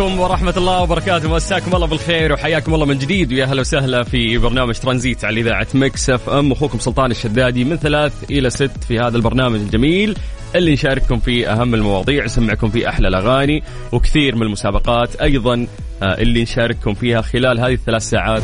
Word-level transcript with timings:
عليكم 0.00 0.20
ورحمة 0.20 0.54
الله 0.56 0.82
وبركاته. 0.82 1.34
مساكم 1.34 1.74
الله 1.74 1.86
بالخير 1.86 2.32
وحياكم 2.32 2.74
الله 2.74 2.86
من 2.86 2.98
جديد. 2.98 3.32
ويا 3.32 3.44
هلا 3.44 3.60
وسهلا 3.60 4.02
في 4.02 4.38
برنامج 4.38 4.74
ترانزيت 4.74 5.24
على 5.24 5.40
إذاعة 5.40 5.66
Mix 5.74 6.10
FM. 6.10 6.52
أخوكم 6.52 6.78
سلطان 6.78 7.10
الشدادي 7.10 7.64
من 7.64 7.76
ثلاث 7.76 8.12
إلى 8.30 8.50
ست 8.50 8.84
في 8.88 8.98
هذا 8.98 9.16
البرنامج 9.16 9.60
الجميل 9.60 10.16
اللي 10.54 10.72
نشارككم 10.72 11.18
فيه 11.18 11.52
أهم 11.52 11.74
المواضيع 11.74 12.24
نسمعكم 12.24 12.68
فيه 12.68 12.88
أحلى 12.88 13.08
الأغاني 13.08 13.62
وكثير 13.92 14.36
من 14.36 14.42
المسابقات 14.42 15.16
أيضا 15.16 15.66
آه، 16.02 16.14
اللي 16.18 16.42
نشارككم 16.42 16.94
فيها 16.94 17.20
خلال 17.20 17.60
هذه 17.60 17.74
الثلاث 17.74 18.02
ساعات. 18.02 18.42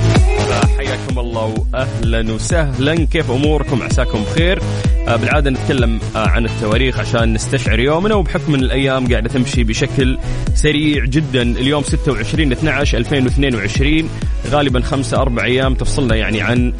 فحياكم 0.61 1.19
الله 1.19 1.55
وأهلا 1.73 2.33
وسهلا. 2.33 2.95
كيف 2.95 3.31
أموركم؟ 3.31 3.83
عساكم 3.83 4.23
بخير. 4.23 4.63
آه، 5.09 5.17
بالعادة 5.17 5.51
نتكلم 5.51 6.01
آه، 6.17 6.29
عن 6.29 6.45
التواريخ 6.45 6.99
عشان 7.01 7.33
نستشعر 7.35 7.81
يومنا 7.81 8.15
وبحكم 8.15 8.55
إن 8.55 8.61
الأيام 8.61 9.09
قاعدة 9.09 9.29
تمشي 9.29 9.65
بشكل 9.65 10.19
سريع 10.55 11.05
جدا. 11.05 11.43
اليوم 11.43 11.83
26 11.83 12.53
12 12.53 12.99
2022 12.99 14.09
غالبا 14.51 14.81
خمسة 14.81 15.17
أربع 15.17 15.45
أيام 15.45 15.75
تفصلنا 15.75 16.15
يعني 16.15 16.41
عن 16.41 16.73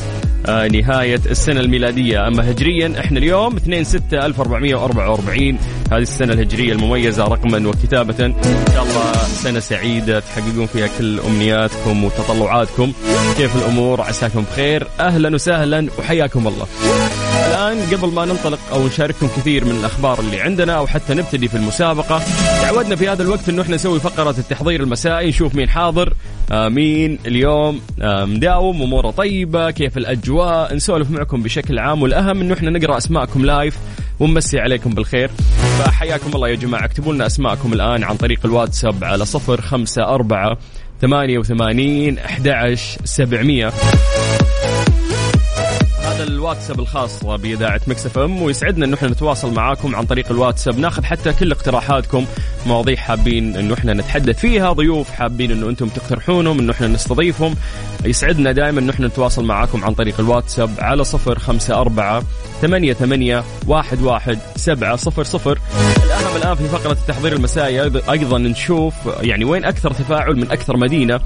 آه، 0.47 0.69
نهاية 0.69 1.21
السنة 1.31 1.61
الميلادية. 1.61 2.29
أما 2.29 2.51
هجريا 2.51 3.01
إحنا 3.01 3.19
اليوم 3.19 3.57
2 3.57 3.85
6 3.85 4.27
1444 4.27 5.59
هذه 5.93 6.03
السنة 6.03 6.33
الهجرية 6.33 6.73
المميزة 6.73 7.25
رقما 7.25 7.69
وكتابة. 7.69 8.27
إن 8.27 8.35
شاء 8.75 8.83
الله 8.83 9.13
سنة 9.15 9.61
سعيدة. 9.61 10.21
تحققون 10.21 10.67
فيها 10.67 10.89
كل 10.99 11.21
أمنياتكم 11.21 12.05
وتطلعاتكم. 12.05 12.93
كيف 13.37 13.57
الأمور 13.63 14.01
عساكم 14.01 14.45
بخير. 14.53 14.87
أهلا 15.01 15.35
وسهلا 15.35 15.89
وحياكم 15.99 16.49
الله. 16.49 16.67
الآن 17.49 17.79
قبل 17.93 18.09
ما 18.09 18.25
ننطلق 18.25 18.59
أو 18.73 18.87
نشارككم 18.87 19.27
كثير 19.27 19.65
من 19.65 19.71
الأخبار 19.71 20.21
اللي 20.21 20.41
عندنا 20.41 20.73
أو 20.73 20.87
حتى 20.87 21.15
نبتدي 21.15 21.49
في 21.49 21.55
المسابقة 21.57 22.23
تعودنا 22.63 22.97
في 22.97 23.09
هذا 23.09 23.23
الوقت 23.23 23.49
أنه 23.49 23.63
إحنا 23.63 23.75
نسوي 23.75 24.01
فقرة 24.01 24.35
التحضير 24.39 24.83
المسائي 24.83 25.29
نشوف 25.29 25.55
مين 25.55 25.69
حاضر 25.69 26.13
آه، 26.53 26.69
مين 26.69 27.19
اليوم 27.27 27.81
آه، 28.03 28.25
مداوم 28.25 28.83
أموره 28.83 29.11
طيبة 29.11 29.71
كيف 29.71 29.99
الأجواء 29.99 30.75
نسولف 30.75 31.11
معكم 31.11 31.43
بشكل 31.43 31.79
عام. 31.79 32.03
والأهم 32.03 32.41
إنه 32.41 32.55
إحنا 32.55 32.71
نقرأ 32.71 32.97
أسماءكم 32.97 33.45
live 33.45 33.77
ونمسي 34.21 34.59
عليكم 34.59 34.91
بالخير. 34.91 35.31
فحياكم 35.79 36.31
الله 36.35 36.49
يا 36.49 36.55
جماعة 36.55 36.85
اكتبوا 36.85 37.15
لنا 37.15 37.27
أسماءكم 37.27 37.73
الآن 37.73 38.05
عن 38.05 38.17
طريق 38.17 38.41
الواتساب 38.45 39.05
على 39.05 39.25
صفر 39.25 39.61
خمسة 39.61 40.03
أربعة 40.03 40.59
ثمانية 41.03 41.39
وثمانين 41.39 42.19
أحد 42.19 42.75
سبعمية. 43.05 43.73
هذا 46.03 46.23
الواتساب 46.25 46.81
الخاص 46.81 47.25
بإذاعة 47.25 47.81
Mix 47.87 48.07
FM 48.07 48.43
ويسعدنا 48.43 48.87
انه 48.87 48.97
إحنا 48.97 49.09
نتواصل 49.09 49.55
معاكم 49.55 49.97
عن 49.97 50.05
طريق 50.05 50.31
الواتساب. 50.31 50.79
ناخذ 50.79 51.05
حتى 51.05 51.33
كل 51.33 51.53
اقتراحاتكم 51.53 52.27
مواضيع 52.67 52.97
حابين 52.97 53.57
انه 53.57 53.75
إحنا 53.75 53.93
نتحدث 53.93 54.39
فيها 54.39 54.73
ضيوف 54.73 55.11
حابين 55.11 55.51
انه 55.51 55.69
إنتم 55.69 55.89
تقترحونهم 55.89 56.59
انه 56.59 56.73
إحنا 56.73 56.87
نستضيفهم. 56.87 57.55
يسعدنا 58.05 58.53
دائما 58.53 58.81
انه 58.81 58.93
إحنا 58.93 59.07
نتواصل 59.07 59.45
معاكم 59.45 59.85
عن 59.85 59.95
طريق 59.95 60.21
الواتساب 60.21 60.71
على 60.79 61.05
صفر 61.05 61.39
خمسة 61.39 61.81
أربعة 61.81 62.23
ثمانية 62.61 62.93
ثمانية 62.93 63.45
واحد 63.67 64.03
واحد 64.03 64.39
سبعة 64.57 64.97
صفر 64.97 65.23
صفر. 65.23 65.59
الأهم 66.37 66.53
الآن 66.53 66.69
في 66.69 66.77
فقرة 66.77 66.93
التحضير 66.93 67.33
المسائي. 67.33 67.81
أيضا 68.11 68.39
نشوف 68.39 68.95
يعني 69.21 69.45
وين 69.45 69.65
أكثر 69.65 69.91
تفاعل 69.93 70.37
من 70.37 70.51
أكثر 70.51 70.77
مدينة. 70.77 71.21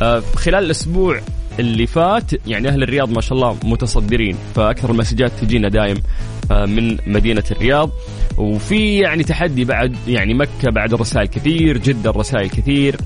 آه، 0.00 0.22
خلال 0.36 0.64
الأسبوع 0.64 1.20
اللي 1.58 1.86
فات 1.86 2.46
يعني 2.46 2.68
أهل 2.68 2.82
الرياض 2.82 3.10
ما 3.10 3.20
شاء 3.20 3.38
الله 3.38 3.56
متصدرين 3.64 4.36
فأكثر 4.54 4.90
المسجات 4.90 5.32
تجينا 5.40 5.68
دايم 5.68 6.02
آه، 6.50 6.66
من 6.66 6.96
مدينة 7.06 7.44
الرياض. 7.50 7.90
وفي 8.38 8.98
يعني 8.98 9.24
تحدي 9.24 9.64
بعد 9.64 9.96
يعني 10.08 10.34
مكة 10.34 10.70
بعد 10.70 10.92
الرسائل 10.92 11.26
كثير 11.26 11.78
جدة 11.78 12.10
الرسائل 12.10 12.50
كثير 12.50 12.96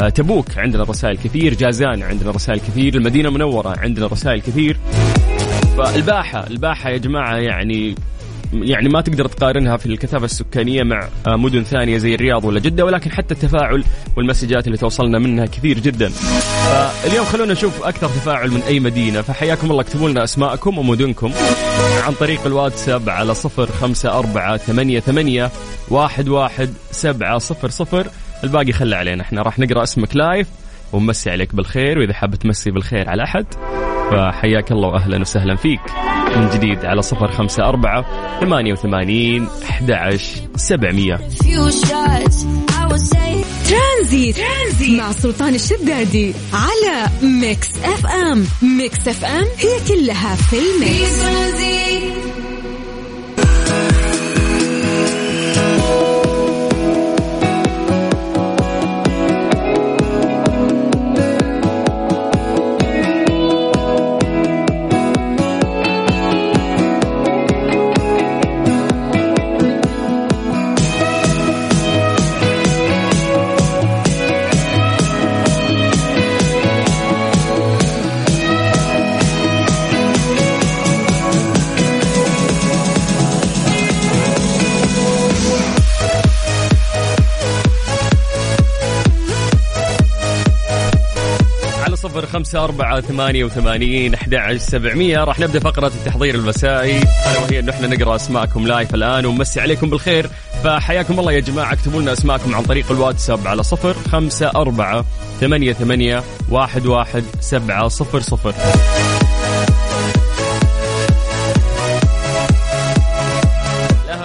آه، 0.00 0.08
تبوك 0.08 0.58
عندنا 0.58 0.82
رسائل 0.82 1.16
كثير 1.16 1.54
جازان 1.54 2.02
عندنا 2.02 2.30
رسائل 2.30 2.60
كثير 2.60 2.94
المدينة 2.94 3.28
المنورة 3.28 3.74
عندنا 3.78 4.06
رسائل 4.06 4.40
كثير. 4.40 4.76
فالباحة 5.78 6.46
الباحة 6.46 6.90
يا 6.90 6.96
جماعة 6.96 7.36
يعني 7.36 7.94
يعني 8.62 8.88
ما 8.88 9.00
تقدر 9.00 9.26
تقارنها 9.28 9.76
في 9.76 9.86
الكثافة 9.86 10.24
السكانية 10.24 10.82
مع 10.82 11.08
آه، 11.26 11.36
مدن 11.36 11.62
ثانية 11.62 11.98
زي 11.98 12.14
الرياض 12.14 12.44
ولا 12.44 12.60
جدة 12.60 12.84
ولكن 12.84 13.10
حتى 13.10 13.34
التفاعل 13.34 13.84
والمسجات 14.16 14.66
اللي 14.66 14.78
توصلنا 14.78 15.18
منها 15.18 15.46
كثير 15.46 15.78
جدا. 15.78 16.08
فاليوم 16.08 17.24
خلونا 17.24 17.52
نشوف 17.52 17.82
أكثر 17.82 18.06
تفاعل 18.06 18.50
من 18.50 18.60
أي 18.62 18.80
مدينة 18.80 19.22
فحياكم 19.22 19.70
الله 19.70 19.80
اكتبوا 19.80 20.08
لنا 20.10 20.24
أسماءكم 20.24 20.78
ومدنكم 20.78 21.32
عن 22.06 22.12
طريق 22.12 22.46
الواتساب 22.46 23.10
على 23.10 23.34
صفر 23.34 23.66
خمسة 23.66 24.18
أربعة 24.18 24.56
ثمانية 24.56 25.00
ثمانية 25.00 25.50
واحد 25.90 26.28
واحد 26.28 26.70
سبعة 26.90 27.38
صفر 27.38 27.70
صفر 27.70 28.06
الباقي 28.44 28.72
خلى 28.72 28.96
علينا 28.96 29.22
إحنا 29.22 29.42
راح 29.42 29.58
نقرأ 29.58 29.82
اسمك 29.82 30.16
live 30.16 30.48
ونمسي 30.92 31.30
عليك 31.30 31.54
بالخير 31.54 31.98
وإذا 31.98 32.12
حاب 32.12 32.34
تمسي 32.34 32.70
بالخير 32.70 33.08
على 33.08 33.22
أحد 33.22 33.46
فحياك 34.10 34.72
الله 34.72 34.88
وأهلا 34.88 35.20
وسهلا 35.20 35.56
فيك 35.56 35.80
من 36.36 36.48
جديد 36.48 36.84
على 36.84 37.02
صفر 37.02 37.32
خمسة 37.32 37.64
أربعة 37.68 38.04
ثمانية 38.40 38.72
وثمانين 38.72 39.48
أحد 39.64 39.90
سبعمية. 40.56 41.20
ترانزيت. 43.68 44.36
ترانزيت. 44.36 45.00
مع 45.00 45.12
سلطان 45.12 45.54
الشدادي 45.54 46.34
على 46.52 47.06
Mix 47.22 47.68
FM. 47.84 48.46
Mix 48.62 49.08
FM 49.08 49.44
هي 49.58 49.80
كلها 49.88 50.34
في 50.34 50.56
ال 50.56 50.91
mix. 50.91 52.33
صفر 92.14 92.26
خمسة 92.26 92.64
أربعة 92.64 93.00
ثمانية 93.00 93.44
وثمانين 93.44 94.14
أحد 94.14 94.56
سبعمية. 94.56 95.24
راح 95.24 95.40
نبدأ 95.40 95.60
فقرة 95.60 95.86
التحضير 95.86 96.34
المسائي. 96.34 96.98
ألا 96.98 97.38
وهي 97.42 97.58
أنه 97.58 97.72
إحنا 97.72 97.86
نقرأ 97.86 98.16
أسماءكم 98.16 98.66
لايف 98.66 98.94
الآن 98.94 99.26
ونمسي 99.26 99.60
عليكم 99.60 99.90
بالخير. 99.90 100.30
فحياكم 100.64 101.20
الله 101.20 101.32
يا 101.32 101.40
جماعة 101.40 101.72
اكتبوا 101.72 102.02
لنا 102.02 102.12
أسماءكم 102.12 102.54
عن 102.54 102.62
طريق 102.62 102.92
الواتساب 102.92 103.46
على 103.48 103.62
صفر 103.62 103.94
خمسة 104.12 104.46
أربعة 104.46 105.04
ثمانية 105.40 105.72
ثمانية 105.72 106.22
واحد 106.50 106.86
واحد 106.86 107.24
سبعة 107.40 107.88
صفر 107.88 108.20
صفر. 108.20 108.54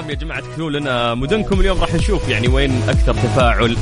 يا 0.09 0.15
جماعة 0.15 0.41
تكتبوا 0.41 0.71
لنا 0.71 1.15
مدنكم 1.15 1.59
اليوم 1.59 1.81
راح 1.81 1.93
نشوف 1.93 2.29
يعني 2.29 2.47
وين 2.47 2.81
أكثر 2.89 3.13
تفاعل 3.13 3.77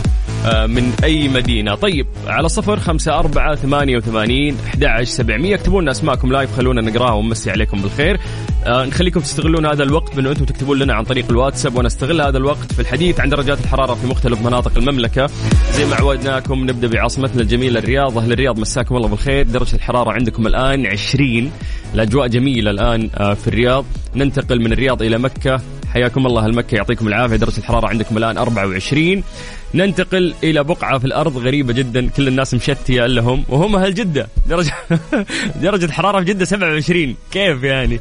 من 0.45 0.93
أي 1.03 1.27
مدينة؟ 1.27 1.75
طيب 1.75 2.07
على 2.27 2.49
صفر 2.49 2.79
خمسة 2.79 3.19
أربعة 3.19 3.55
ثمانية 3.55 3.97
وثمانين 3.97 4.57
أحد 4.65 5.03
سبعمية. 5.03 5.55
اكتبوا 5.55 5.81
لنا 5.81 5.91
أسماءكم 5.91 6.31
لايف 6.31 6.57
خلونا 6.57 6.81
نقرأها 6.81 7.13
ونمسي 7.13 7.51
عليكم 7.51 7.81
بالخير. 7.81 8.19
آه، 8.65 8.85
نخليكم 8.85 9.19
تستغلون 9.19 9.65
هذا 9.65 9.83
الوقت 9.83 10.15
بأنه 10.15 10.29
أنتم 10.29 10.45
تكتبون 10.45 10.79
لنا 10.79 10.93
عن 10.93 11.03
طريق 11.03 11.25
الواتساب 11.29 11.75
ونستغل 11.75 12.21
هذا 12.21 12.37
الوقت 12.37 12.73
في 12.73 12.79
الحديث 12.79 13.19
عن 13.19 13.29
درجات 13.29 13.59
الحرارة 13.59 13.93
في 13.93 14.07
مختلف 14.07 14.41
مناطق 14.41 14.77
المملكة. 14.77 15.29
زي 15.73 15.85
ما 15.85 15.95
عودناكم 15.95 16.63
نبدأ 16.63 16.87
بعاصمتنا 16.87 17.41
الجميلة 17.41 17.79
الرياض. 17.79 18.17
أهل 18.17 18.31
الرياض 18.31 18.59
مساكم 18.59 18.95
الله 18.95 19.07
بالخير. 19.07 19.45
درجة 19.45 19.75
الحرارة 19.75 20.11
عندكم 20.11 20.47
الآن 20.47 20.85
20 20.85 21.51
الأجواء 21.93 22.27
جميلة 22.27 22.71
الآن 22.71 23.09
آه، 23.17 23.33
في 23.33 23.47
الرياض. 23.47 23.85
ننتقل 24.15 24.59
من 24.61 24.73
الرياض 24.73 25.01
إلى 25.01 25.17
مكة. 25.17 25.61
حياكم 25.93 26.25
الله 26.25 26.45
المكة 26.45 26.75
يعطيكم 26.75 27.07
العافية. 27.07 27.35
درجة 27.35 27.57
الحرارة 27.57 27.87
عندكم 27.87 28.17
الآن 28.17 28.37
24 28.37 29.23
ننتقل 29.73 30.33
إلى 30.43 30.63
بقعة 30.63 30.97
في 30.99 31.05
الأرض 31.05 31.37
غريبة 31.37 31.73
جدا. 31.73 32.09
كل 32.09 32.27
الناس 32.27 32.53
مشتية 32.53 33.05
إلا 33.05 33.21
هم 33.21 33.43
وهم 33.49 33.75
أهل 33.75 33.93
جدة. 33.93 34.27
درجة 34.47 34.73
درجة 35.61 35.85
الحرارة 35.85 36.19
في 36.19 36.25
جدة 36.25 36.45
27 36.45 37.15
كيف 37.31 37.63
يعني؟ 37.63 37.99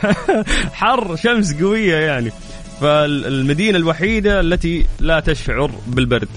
حر 0.72 1.16
شمس 1.16 1.54
قوية 1.54 1.96
يعني. 1.96 2.30
فالمدينة 2.80 3.78
الوحيدة 3.78 4.40
التي 4.40 4.84
لا 5.00 5.20
تشعر 5.20 5.70
بالبرد. 5.86 6.28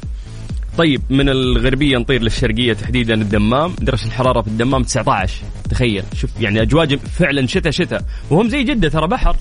طيب 0.77 1.01
من 1.09 1.29
الغربية 1.29 1.97
نطير 1.97 2.21
للشرقية 2.21 2.73
تحديدا 2.73 3.13
الدمام. 3.13 3.75
درجة 3.81 4.06
الحرارة 4.06 4.41
في 4.41 4.47
الدمام 4.47 4.83
19 4.83 5.33
تخيل. 5.69 6.03
شوف 6.15 6.29
يعني 6.39 6.62
أجواء 6.62 6.85
جم- 6.85 6.97
فعلا 6.97 7.47
شتاء 7.47 7.71
شتاء. 7.71 8.01
وهم 8.29 8.50
زي 8.50 8.63
جدة 8.63 8.89
ترى 8.89 9.07
بحر. 9.07 9.35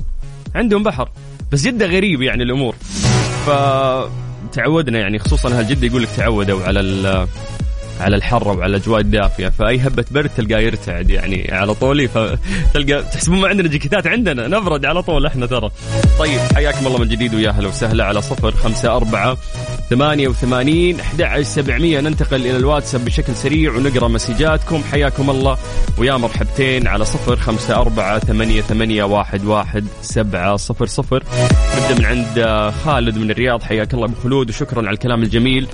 عندهم 0.55 0.83
بحر. 0.83 1.09
بس 1.53 1.63
جدة 1.67 1.87
غريب 1.87 2.23
يعني 2.23 2.43
الأمور. 2.43 2.75
ف 3.47 3.51
تعودنا 4.55 4.99
يعني 4.99 5.19
خصوصا 5.19 5.49
أهل 5.49 5.69
جدة 5.69 5.87
يقول 5.87 6.03
لك 6.03 6.09
تعودوا 6.17 6.63
على 6.65 6.81
على 8.01 8.17
الحر 8.17 8.49
وعلى 8.49 8.77
الأجواء 8.77 9.01
الدافية 9.01 9.49
فأي 9.49 9.79
هبة 9.79 10.05
برد 10.11 10.31
تلقاه 10.37 10.61
يرتعد 10.61 11.11
يعني 11.11 11.49
على 11.53 11.75
طول 11.75 12.09
فتلقى 12.09 13.03
تحسبون 13.03 13.39
ما 13.39 13.49
عندنا 13.49 13.69
جاكيتات 13.69 14.07
عندنا 14.07 14.49
نبرد 14.49 14.85
على 14.85 15.03
طول 15.03 15.27
إحنا 15.27 15.47
ترى. 15.47 15.71
طيب 16.19 16.41
حياكم 16.55 16.87
الله 16.87 16.99
من 16.99 17.09
جديد 17.09 17.35
ويا 17.35 17.51
هلا 17.51 17.69
وسهلا 17.69 18.05
على 18.05 18.23
صفر 18.23 18.53
خمسة 18.53 18.97
أربعة 18.97 19.37
ثمانية 19.91 20.29
وثمانين 20.29 21.01
أحد 21.01 21.43
سبعمية. 21.43 22.01
ننتقل 22.01 22.41
إلى 22.41 22.57
الواتساب 22.57 23.05
بشكل 23.05 23.35
سريع 23.35 23.73
ونقرأ 23.73 24.09
مسجاتكم. 24.09 24.83
حياكم 24.93 25.31
الله 25.31 25.59
ويا 25.99 26.17
مرحبتين 26.17 26.87
على 26.87 27.05
صفر 27.05 27.37
خمسة 27.37 27.75
أربعة 27.75 28.19
ثمانية, 28.19 28.61
ثمانية 28.61 29.05
واحد, 29.05 29.45
واحد 29.45 29.87
سبعة 30.03 30.57
صفر 30.57 30.87
صفر. 30.87 31.25
نبدأ 31.77 31.99
من 31.99 32.05
عند 32.05 32.73
خالد 32.85 33.19
من 33.19 33.31
الرياض. 33.31 33.63
حياك 33.63 33.95
الله 33.95 34.05
أبو 34.05 34.15
خلود 34.23 34.49
وشكرا 34.49 34.79
على 34.79 34.91
الكلام 34.91 35.23
الجميل. 35.23 35.67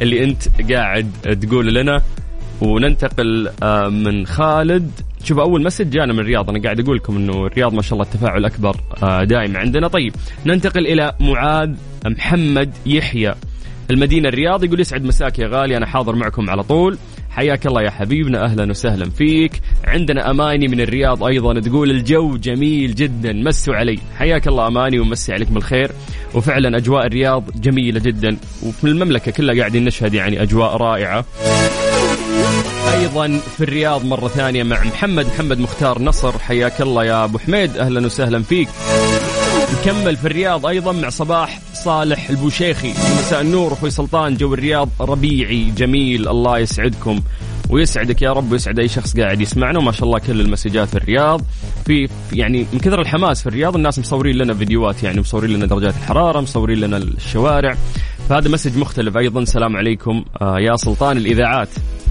اللي 0.00 0.24
أنت 0.24 0.72
قاعد 0.72 1.10
تقول 1.40 1.74
لنا. 1.74 2.02
وننتقل 2.60 3.50
آه، 3.62 3.88
من 3.88 4.26
خالد. 4.26 4.90
شوف 5.24 5.38
أول 5.38 5.62
مسج 5.64 5.90
جانا 5.90 6.12
من 6.12 6.20
الرياض 6.20 6.50
أنا 6.50 6.62
قاعد 6.62 6.80
أقول 6.80 6.96
لكم 6.96 7.16
إنه 7.16 7.46
الرياض 7.46 7.74
ما 7.74 7.82
شاء 7.82 7.92
الله 7.92 8.04
التفاعل 8.04 8.44
أكبر 8.44 8.76
آه، 9.02 9.24
دائم 9.24 9.56
عندنا. 9.56 9.88
طيب 9.88 10.12
ننتقل 10.46 10.86
إلى 10.86 11.12
معاذ 11.20 11.74
محمد 12.06 12.70
يحيى. 12.86 13.34
المدينة 13.90 14.28
الرياض 14.28 14.64
يقول 14.64 14.80
يسعد 14.80 15.04
مساك 15.04 15.38
يا 15.38 15.48
غالي. 15.48 15.76
أنا 15.76 15.86
حاضر 15.86 16.16
معكم 16.16 16.50
على 16.50 16.62
طول. 16.62 16.98
حياك 17.38 17.66
الله 17.66 17.82
يا 17.82 17.90
حبيبنا 17.90 18.44
أهلا 18.44 18.70
وسهلا 18.70 19.10
فيك. 19.10 19.52
عندنا 19.84 20.30
أماني 20.30 20.68
من 20.68 20.80
الرياض 20.80 21.24
أيضا 21.24 21.60
تقول 21.60 21.90
الجو 21.90 22.36
جميل 22.36 22.94
جدا 22.94 23.32
مسوا 23.32 23.74
علي. 23.74 23.98
حياك 24.16 24.48
الله 24.48 24.66
أماني 24.66 24.98
ومسي 24.98 25.32
عليك 25.32 25.48
بالخير 25.48 25.90
وفعلا 26.34 26.76
أجواء 26.76 27.06
الرياض 27.06 27.44
جميلة 27.60 28.00
جدا 28.00 28.36
وفي 28.62 28.84
المملكة 28.84 29.32
كلها 29.32 29.58
قاعدين 29.58 29.84
نشهد 29.84 30.14
يعني 30.14 30.42
أجواء 30.42 30.76
رائعة. 30.76 31.24
أيضا 32.94 33.40
في 33.56 33.64
الرياض 33.64 34.04
مرة 34.04 34.28
ثانية 34.28 34.62
مع 34.62 34.84
محمد 34.84 35.26
محمد 35.26 35.58
مختار 35.58 36.02
نصر. 36.02 36.38
حياك 36.38 36.80
الله 36.80 37.04
يا 37.04 37.24
أبو 37.24 37.38
حميد 37.38 37.76
أهلا 37.76 38.06
وسهلا 38.06 38.42
فيك. 38.42 38.68
نكمل 39.72 40.16
في 40.16 40.26
الرياض 40.26 40.66
أيضا 40.66 40.92
مع 40.92 41.08
صباح 41.08 41.60
صالح 41.74 42.30
البوشيخي. 42.30 42.90
مساء 42.90 43.40
النور 43.40 43.72
أخوي 43.72 43.90
سلطان 43.90 44.36
جو 44.36 44.54
الرياض 44.54 44.88
ربيعي 45.00 45.72
جميل 45.76 46.28
الله 46.28 46.58
يسعدكم 46.58 47.20
ويسعدك 47.70 48.22
يا 48.22 48.32
رب 48.32 48.52
ويسعد 48.52 48.78
أي 48.78 48.88
شخص 48.88 49.16
قاعد 49.16 49.40
يسمعنا 49.40 49.78
وما 49.78 49.92
شاء 49.92 50.04
الله 50.04 50.18
كل 50.18 50.40
المسجات 50.40 50.88
في 50.88 50.96
الرياض. 50.96 51.42
في 51.86 52.08
يعني 52.32 52.66
من 52.72 52.78
كثر 52.78 53.00
الحماس 53.00 53.40
في 53.40 53.46
الرياض 53.46 53.76
الناس 53.76 53.98
مصورين 53.98 54.36
لنا 54.36 54.54
فيديوهات 54.54 55.02
يعني 55.02 55.20
مصورين 55.20 55.50
لنا 55.50 55.66
درجات 55.66 55.94
الحرارة 55.96 56.40
مصورين 56.40 56.78
لنا 56.78 56.96
الشوارع. 56.96 57.76
فهذا 58.28 58.48
مسج 58.48 58.78
مختلف 58.78 59.16
أيضا. 59.16 59.44
سلام 59.44 59.76
عليكم 59.76 60.24
آه 60.42 60.58
يا 60.58 60.76
سلطان 60.76 61.16
الإذاعات. 61.16 61.68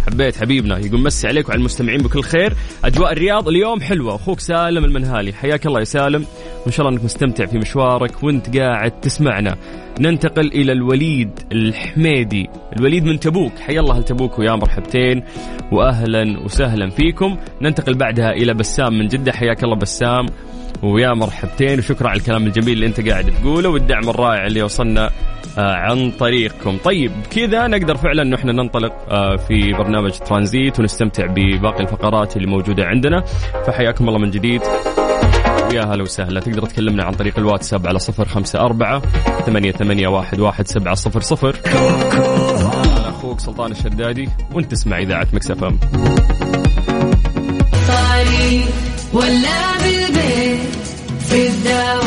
حبيت 0.08 0.36
حبيبنا 0.36 0.78
يقول 0.78 1.02
مسي 1.02 1.28
عليك 1.28 1.50
وعلى 1.50 1.60
المستمعين 1.60 2.02
بكل 2.02 2.24
خير. 2.24 2.54
أجواء 2.84 3.12
الرياض 3.12 3.48
اليوم 3.48 3.82
حلوة. 3.82 4.16
أخوك 4.16 4.40
سالم 4.40 4.86
المنهالي 4.86 5.34
حياك 5.34 5.66
الله 5.66 5.80
يا 5.80 5.86
سالم. 5.86 6.26
وان 6.68 6.74
شاء 6.74 6.88
الله 6.88 6.98
إنك 6.98 7.06
مستمتع 7.06 7.46
في 7.46 7.58
مشوارك 7.58 8.24
وإنت 8.24 8.58
قاعد 8.58 8.92
تسمعنا. 8.92 9.56
ننتقل 10.00 10.48
إلى 10.48 10.72
الوليد 10.72 11.40
الحميدي. 11.52 12.50
الوليد 12.78 13.06
من 13.06 13.20
تبوك. 13.20 13.52
حيا 13.60 13.80
الله 13.80 14.02
تبوك 14.02 14.40
ويا 14.40 14.56
مرحبتين 14.56 15.24
واهلا 15.72 16.40
وسهلا 16.46 16.90
فيكم. 16.90 17.38
ننتقل 17.62 17.94
بعدها 17.94 18.32
إلى 18.32 18.54
بسام 18.54 19.00
من 19.00 19.08
جدة. 19.08 19.32
حياك 19.32 19.64
الله 19.64 19.76
بسام 19.76 20.26
ويا 20.84 21.14
مرحبتين 21.14 21.80
وشكرا 21.80 22.10
على 22.10 22.20
الكلام 22.20 22.48
الجميل 22.48 22.74
اللي 22.74 22.86
أنت 22.86 23.10
قاعد 23.10 23.26
تقوله 23.42 23.70
والدعم 23.70 24.10
الرائع 24.10 24.46
اللي 24.46 24.62
وصلنا 24.62 25.10
آه، 25.58 25.74
عن 25.74 26.12
طريقكم. 26.12 26.78
طيب 26.78 27.12
كذا 27.32 27.68
نقدر 27.68 27.98
فعلا 27.98 28.22
إنه 28.22 28.36
إحنا 28.36 28.52
ننطلق 28.52 28.94
آه، 29.10 29.36
في 29.36 29.74
برنامج 29.74 30.12
ترانزيت 30.12 30.80
ونستمتع 30.80 31.26
بباقي 31.26 31.84
الفقرات 31.84 32.38
اللي 32.38 32.48
موجودة 32.48 32.84
عندنا. 32.86 33.24
فحياكم 33.68 34.10
الله 34.10 34.20
من 34.20 34.30
جديد. 34.30 34.62
ويا 35.72 35.84
هلا 35.84 36.04
وسهلا. 36.04 36.40
تقدر 36.40 36.66
تكلمنا 36.66 37.04
عن 37.04 37.12
طريق 37.12 37.40
الواتساب 37.40 37.88
على 37.88 38.00
صفر 38.00 38.28
خمسة 38.28 38.60
أربعة 38.60 39.02
ثمانية, 39.46 39.72
ثمانية 39.72 40.08
واحد, 40.08 40.40
واحد 40.40 40.68
سبعة 40.68 40.96
صفر 40.96 41.22
صفر. 41.22 41.56
أنا 41.66 43.10
أخوك 43.10 43.40
سلطان 43.40 43.72
الشدادي 43.72 44.30
وأنت 44.54 44.72
تسمع 44.72 45.00
إذاعة 45.00 45.28
مكسف 45.34 45.64
أم. 45.64 45.80
طريق 47.88 48.68
ولا 49.14 49.78
بالبيت 49.84 50.60
في 51.20 51.48
الدوام 51.48 52.07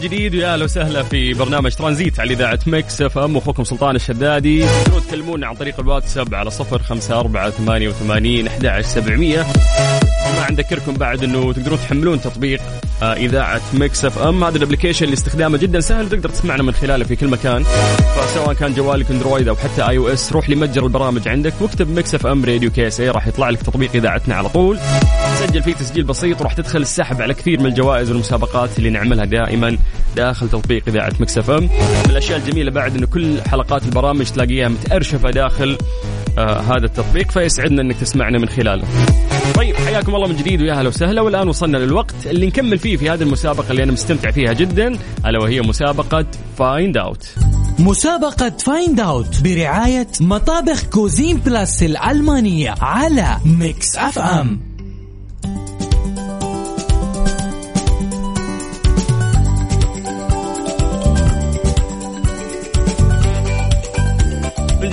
جديد 0.00 0.34
ويا 0.34 0.52
أهلا 0.52 0.64
وسهلا 0.64 1.02
في 1.02 1.34
برنامج 1.34 1.74
ترانزيت 1.74 2.20
على 2.20 2.32
إذاعة 2.32 2.58
Mix 2.66 3.02
FM. 3.02 3.36
أخوكم 3.36 3.64
سلطان 3.64 3.96
الشدادي. 3.96 4.66
تقدرون 4.66 5.02
تكلمونا 5.06 5.46
عن 5.46 5.54
طريق 5.54 5.80
الواتساب 5.80 6.34
على 6.34 6.50
صفر 6.50 6.82
خمسة 6.82 7.20
أربعة 7.20 7.50
ثمانية 7.50 7.88
وثمانين 7.88 8.46
أحد 8.46 8.80
سبعمية. 8.80 9.46
ما 10.36 10.50
نذكركم 10.50 10.94
بعد 10.94 11.24
إنه 11.24 11.52
تقدرون 11.52 11.78
تحملون 11.78 12.20
تطبيق 12.20 12.60
إذاعة 13.02 13.60
Mix 13.74 14.04
FM 14.04 14.44
هذا 14.44 14.56
ال 14.56 14.60
application 14.60 15.04
اللي 15.04 15.14
استخدامه 15.14 15.58
جدا 15.58 15.80
سهل 15.80 16.08
تقدر 16.08 16.28
تسمعنا 16.28 16.62
من 16.62 16.72
خلاله 16.72 17.04
في 17.04 17.16
كل 17.16 17.28
مكان. 17.28 17.64
فسواء 18.16 18.52
كان 18.54 18.74
جوالك 18.74 19.10
Android 19.10 19.48
أو 19.48 19.56
حتى 19.56 19.88
iOS 19.88 20.32
روح 20.32 20.50
لمتجر 20.50 20.84
البرامج 20.84 21.28
عندك 21.28 21.52
واكتب 21.60 21.98
Mix 21.98 22.14
FM 22.14 22.44
Radio 22.44 22.70
KSA 22.70 23.10
راح 23.10 23.26
يطلع 23.26 23.50
لك 23.50 23.62
تطبيق 23.62 23.90
إذاعتنا 23.94 24.34
على 24.34 24.48
طول. 24.48 24.78
سجل 25.40 25.62
فيه 25.62 25.74
تسجيل 25.74 26.04
بسيط 26.04 26.40
وراح 26.40 26.52
تدخل 26.52 26.80
السحب 26.80 27.22
على 27.22 27.34
كثير 27.34 27.60
من 27.60 27.66
الجوائز 27.66 28.10
والمسابقات 28.10 28.78
اللي 28.78 28.90
نعملها 28.90 29.24
دائما 29.24 29.78
داخل 30.16 30.48
تطبيق 30.48 30.82
إذاعة 30.88 31.12
Mix 31.20 31.38
FM 31.38 31.62
من 31.62 32.10
الأشياء 32.10 32.38
الجميلة 32.38 32.70
بعد 32.70 32.96
إنه 32.96 33.06
كل 33.06 33.42
حلقات 33.42 33.84
البرامج 33.84 34.26
تلاقيها 34.26 34.68
متارشفه 34.68 35.30
داخل 35.30 35.78
آه 36.38 36.60
هذا 36.60 36.86
التطبيق 36.86 37.30
فيسعدنا 37.30 37.82
إنك 37.82 37.96
تسمعنا 37.96 38.38
من 38.38 38.48
خلاله. 38.48 38.84
طيب 39.60 39.76
حياكم 39.76 40.14
الله 40.14 40.28
من 40.28 40.36
جديد 40.36 40.62
ويا 40.62 40.72
أهلا 40.72 40.88
وسهلا. 40.88 41.20
والآن 41.20 41.48
وصلنا 41.48 41.76
للوقت 41.78 42.14
اللي 42.26 42.46
نكمل 42.46 42.78
فيه 42.78 42.96
في 42.96 43.10
هذه 43.10 43.22
المسابقة 43.22 43.70
اللي 43.70 43.82
أنا 43.82 43.92
مستمتع 43.92 44.30
فيها 44.30 44.52
جدا. 44.52 44.98
ألا 45.26 45.38
وهي 45.38 45.60
مسابقة 45.60 46.26
فايند 46.58 46.96
اوت. 46.96 47.26
مسابقة 47.78 48.50
Find 48.50 49.00
Out 49.00 49.42
برعاية 49.44 50.06
مطابخ 50.20 50.82
Cuisine 50.84 51.36
Plus 51.36 51.82
الألمانية 51.82 52.74
على 52.80 53.36
Mix 53.44 53.96
FM 53.96 54.60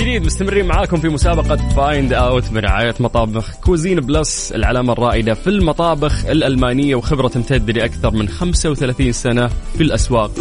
جديد 0.08 0.26
مستمرين 0.26 0.66
معاكم 0.66 0.98
في 0.98 1.10
مسابقة 1.10 1.56
Find 1.56 2.14
Out 2.14 2.52
برعاية 2.54 2.96
مطابخ 3.00 3.56
Cuisine 3.56 4.00
Plus 4.00 4.52
العلامة 4.52 4.94
الرائدة 4.94 5.34
في 5.34 5.48
المطابخ 5.48 6.26
الألمانية 6.26 6.96
وخبرة 6.96 7.28
تمتد 7.28 7.72
لأكثر 7.72 8.12
من 8.12 8.28
35 8.28 9.12
سنة 9.12 9.48
في 9.48 9.84
الأسواق. 9.84 10.32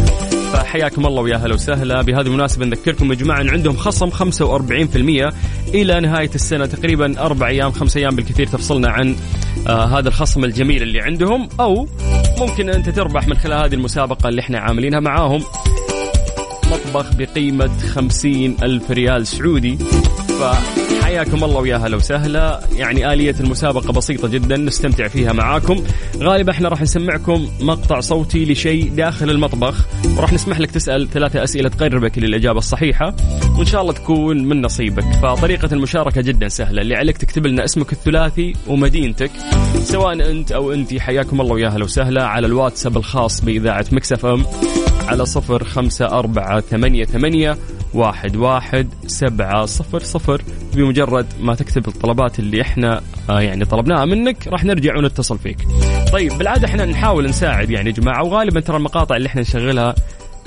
فحياكم 0.53 1.07
الله 1.07 1.23
ويا 1.23 1.37
هلا 1.37 1.55
وسهلا. 1.55 2.03
بهذه 2.03 2.27
المناسبة 2.27 2.67
نذكركم 2.67 3.11
يا 3.11 3.17
جماعة 3.17 3.41
أن 3.41 3.51
عندهم 3.51 3.77
خصم 3.77 4.11
45% 4.11 5.35
إلى 5.75 6.01
نهاية 6.01 6.31
السنة 6.35 6.67
تقريبا 6.67 7.21
أربع 7.21 7.49
أيام 7.49 7.73
خمس 7.73 7.97
أيام 7.97 8.17
بالكثير 8.17 8.47
تفصلنا 8.47 8.91
عن 8.91 9.17
آه 9.69 9.85
هذا 9.99 10.09
الخصم 10.09 10.45
الجميل 10.45 10.83
اللي 10.83 11.01
عندهم. 11.01 11.49
أو 11.61 11.89
ممكن 12.39 12.71
أنت 12.71 12.89
تربح 12.89 13.29
من 13.29 13.35
خلال 13.37 13.65
هذه 13.65 13.75
المسابقة 13.75 14.29
اللي 14.29 14.41
إحنا 14.41 14.59
عاملينها 14.59 15.01
معاهم. 15.01 15.43
مطبخ 16.87 17.15
بقيمة 17.15 17.79
خمسين 17.79 18.57
ألف 18.63 18.91
ريال 18.91 19.27
سعودي. 19.27 19.79
فحياكم 20.41 21.45
الله 21.45 21.61
ويا 21.61 21.77
هلا 21.77 21.97
وسهلا. 21.97 22.61
يعني 22.77 23.13
آلية 23.13 23.35
المسابقة 23.41 23.93
بسيطة 23.93 24.29
جدا 24.29 24.57
نستمتع 24.57 25.09
فيها 25.09 25.33
معاكم. 25.33 25.83
غالبا 26.19 26.53
إحنا 26.53 26.69
راح 26.69 26.83
نسمعكم 26.83 27.49
مقطع 27.61 28.01
صوتي 28.01 28.45
لشيء 28.45 28.93
داخل 28.95 29.31
المطبخ. 29.31 29.87
وراح 30.17 30.33
نسمح 30.33 30.61
لك 30.61 30.71
تسأل 30.71 31.11
ثلاثة 31.11 31.45
أسئلة 31.45 31.69
تقربك 31.69 32.19
للإجابة 32.19 32.59
الصحيحة 32.59 33.15
وإن 33.59 33.67
شاء 33.67 33.83
الله 33.83 33.93
تكون 33.93 34.45
من 34.45 34.63
نصيبك. 34.63 35.05
فطريقة 35.23 35.69
المشاركة 35.73 36.21
جدا 36.21 36.49
سهلة. 36.49 36.83
اللي 36.83 36.95
عليك 36.95 37.19
تكتب 37.19 37.47
لنا 37.47 37.65
اسمك 37.65 37.93
الثلاثي 37.93 38.53
ومدينتك 38.67 39.31
سواء 39.83 40.31
أنت 40.31 40.53
أو 40.53 40.73
أنت 40.73 40.99
حياكم 40.99 41.41
الله 41.41 41.55
ويا 41.55 41.69
هلا 41.69 41.85
وسهلا 41.85 42.27
على 42.27 42.47
الواتساب 42.47 42.97
الخاص 42.97 43.41
بإذاعة 43.41 43.87
مكسف 43.93 44.27
أم. 44.27 44.47
على 45.07 45.27
صفر 45.27 45.65
خمسة 45.65 46.07
أربعة 46.07 46.61
ثمانية 46.61 47.05
ثمانية 47.05 47.57
واحد 47.95 48.37
واحد 48.37 48.89
سبعة 49.07 49.67
صفر 49.67 50.01
صفر. 50.01 50.43
بمجرد 50.75 51.27
ما 51.41 51.55
تكتب 51.55 51.89
الطلبات 51.89 52.39
اللي 52.39 52.63
إحنا 52.63 53.01
آه 53.31 53.41
يعني 53.41 53.65
طلبناها 53.65 54.05
منك 54.05 54.49
راح 54.49 54.65
نرجع 54.65 54.97
ونتصل 54.97 55.39
فيك. 55.39 55.59
طيب 56.13 56.33
بالعادة 56.39 56.69
إحنا 56.69 56.85
نحاول 56.85 57.27
نساعد 57.29 57.71
يعني 57.71 57.91
يا 57.91 57.95
جماعة 57.95 58.25
وغالبا 58.25 58.61
ترى 58.61 58.77
المقاطع 58.77 59.17
اللي 59.17 59.27
إحنا 59.27 59.41
نشغلها 59.41 59.95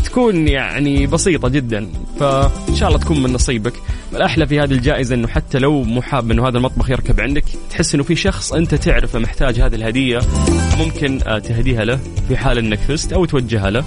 تكون 0.04 0.48
يعني 0.48 1.08
بسيطة 1.08 1.50
جدا. 1.50 1.88
فإن 2.20 2.76
شاء 2.76 2.90
الله 2.90 3.00
تكون 3.00 3.24
من 3.24 3.34
نصيبك. 3.34 3.74
الأحلى 4.14 4.48
في 4.48 4.60
هذه 4.60 4.72
الجائزة 4.72 5.16
أنه 5.16 5.28
حتى 5.28 5.60
لو 5.60 5.84
مو 5.84 6.02
حاب 6.02 6.32
أنه 6.32 6.48
هذا 6.48 6.58
المطبخ 6.58 6.90
يركب 6.90 7.20
عندك 7.20 7.44
تحس 7.70 7.96
أنه 7.96 8.04
في 8.04 8.16
شخص 8.16 8.54
أنت 8.54 8.76
تعرفه 8.76 9.20
محتاج 9.20 9.60
هذه 9.60 9.76
الهدية 9.76 10.20
ممكن 10.80 11.20
آه، 11.28 11.40
تهديها 11.40 11.86
له 11.86 12.00
في 12.28 12.38
حال 12.38 12.58
أنك 12.58 12.80
فزت 12.80 13.14
أو 13.14 13.26
توجهها 13.26 13.70
له. 13.70 13.84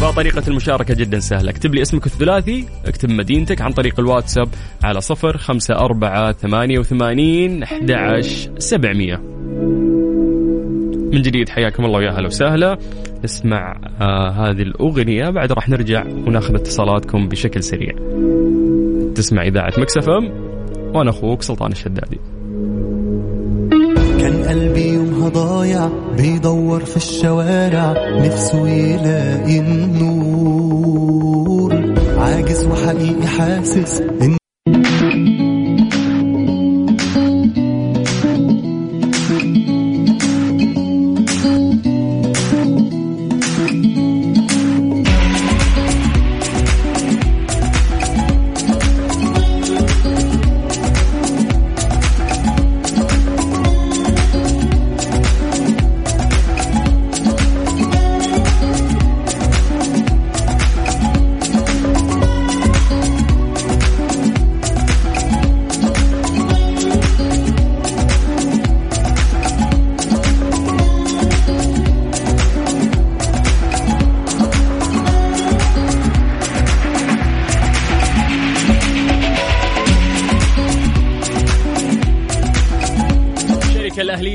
فطريقة 0.00 0.42
المشاركة 0.48 0.94
جدا 0.94 1.18
سهلة. 1.18 1.50
اكتب 1.50 1.74
لي 1.74 1.82
اسمك 1.82 2.06
الثلاثي 2.06 2.66
اكتب 2.86 3.10
مدينتك 3.10 3.60
عن 3.60 3.72
طريق 3.72 4.00
الواتساب 4.00 4.48
على 4.84 5.00
صفر 5.00 5.36
خمسة 5.36 5.74
أربعة 5.74 6.32
ثمانية 6.32 6.78
وثمانين 6.78 7.62
أحد 7.62 7.92
سبعمية. 8.58 9.16
من 11.12 11.22
جديد 11.22 11.48
حياكم 11.48 11.84
الله 11.84 11.98
ويا 11.98 12.10
هلا 12.10 12.26
وسهلا. 12.26 12.78
نسمع 13.24 13.80
آه 14.00 14.30
هذه 14.30 14.62
الأغنية. 14.62 15.30
بعد 15.30 15.52
راح 15.52 15.68
نرجع 15.68 16.04
وناخذ 16.26 16.54
اتصالاتكم 16.54 17.28
بشكل 17.28 17.62
سريع. 17.62 17.92
تسمع 19.14 19.42
إذاعة 19.42 19.72
مكسفم 19.78 20.30
وأنا 20.94 21.10
أخوك 21.10 21.42
سلطان 21.42 21.72
الشدادي. 21.72 22.18
كان 24.20 24.44
قلبي 24.48 24.96
ضايع 25.28 25.88
بيدور 26.16 26.84
في 26.84 26.96
الشوارع 26.96 27.94
نفسه 28.18 28.68
يلاقي 28.68 29.58
النور. 29.58 31.14
عاجز 32.18 32.66
وحقيقي 32.66 33.26
حاسس 33.26 34.00
إن 34.00 34.36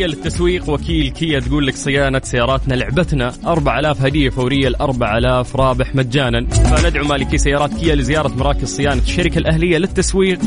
الأهلية 0.06 0.18
للتسويق. 0.18 0.70
وكيل 0.70 1.10
كيا 1.10 1.40
تقول 1.40 1.68
لك 1.68 1.76
صيانة 1.76 2.22
سياراتنا 2.24 2.74
لعبتنا. 2.74 3.34
4000 3.46 4.02
هدية 4.02 4.30
فورية 4.30 4.70
ل 4.70 4.76
4000 4.76 5.56
رابح 5.56 5.96
مجانا. 5.96 6.46
فندعو 6.50 7.06
مالكي 7.06 7.38
سيارات 7.38 7.74
كيا 7.74 7.96
لزيارة 7.96 8.28
مراكز 8.28 8.68
صيانة 8.68 9.02
الشركة 9.02 9.38
الأهلية 9.38 9.78
للتسويق. 9.78 10.40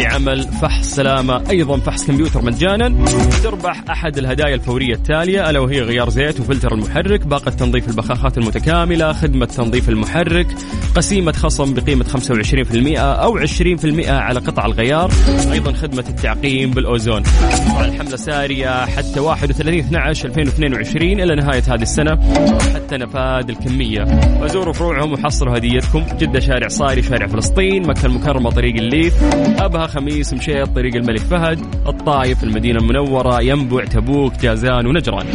لعمل 0.00 0.42
فحص 0.42 0.94
سلامة. 0.94 1.50
أيضا 1.50 1.76
فحص 1.76 2.06
كمبيوتر 2.06 2.44
مجانا. 2.44 3.06
تربح 3.44 3.84
أحد 3.90 4.18
الهدايا 4.18 4.54
الفورية 4.54 4.94
التالية 4.94 5.50
ألا 5.50 5.58
وهي 5.58 5.80
غيار 5.80 6.10
زيت 6.10 6.40
وفلتر 6.40 6.74
المحرك 6.74 7.26
باقة 7.26 7.50
تنظيف 7.50 7.88
البخاخات 7.88 8.38
المتكاملة 8.38 9.12
خدمة 9.12 9.46
تنظيف 9.46 9.88
المحرك 9.88 10.46
قسيمة 10.94 11.32
خصم 11.32 11.74
بقيمة 11.74 12.04
25% 12.04 12.98
أو 12.98 13.38
20% 13.38 14.10
على 14.10 14.40
قطع 14.40 14.66
الغيار. 14.66 15.10
أيضا 15.52 15.72
خدمة 15.72 16.04
التعقيم 16.08 16.70
بالأوزون. 16.70 17.22
الحملة 17.80 18.16
سارية 18.16 18.86
حتى 18.86 19.20
31 19.20 19.78
12 19.78 20.28
2022 20.28 21.20
إلى 21.20 21.34
نهاية 21.34 21.62
هذه 21.68 21.82
السنة. 21.82 22.18
حتى 22.74 22.96
نفاذ 22.96 23.48
الكمية. 23.48 24.04
فزوروا 24.40 24.72
فروعهم 24.72 25.12
وحصلوا 25.12 25.56
هديتكم. 25.56 26.04
جدة 26.18 26.40
شارع 26.40 26.68
صايري 26.68 27.02
شارع 27.02 27.26
فلسطين 27.26 27.86
مكة 27.86 28.06
المكرمة 28.06 28.50
طريق 28.50 28.76
الليث. 28.76 29.14
أبها 29.58 29.83
خميس 29.86 30.32
مشيط 30.34 30.68
طريق 30.68 30.94
الملك 30.94 31.20
فهد 31.20 31.58
الطايف 31.86 32.44
المدينة 32.44 32.78
المنورة 32.78 33.42
ينبع 33.42 33.84
تبوك 33.84 34.32
جازان 34.42 34.86
ونجران. 34.86 35.26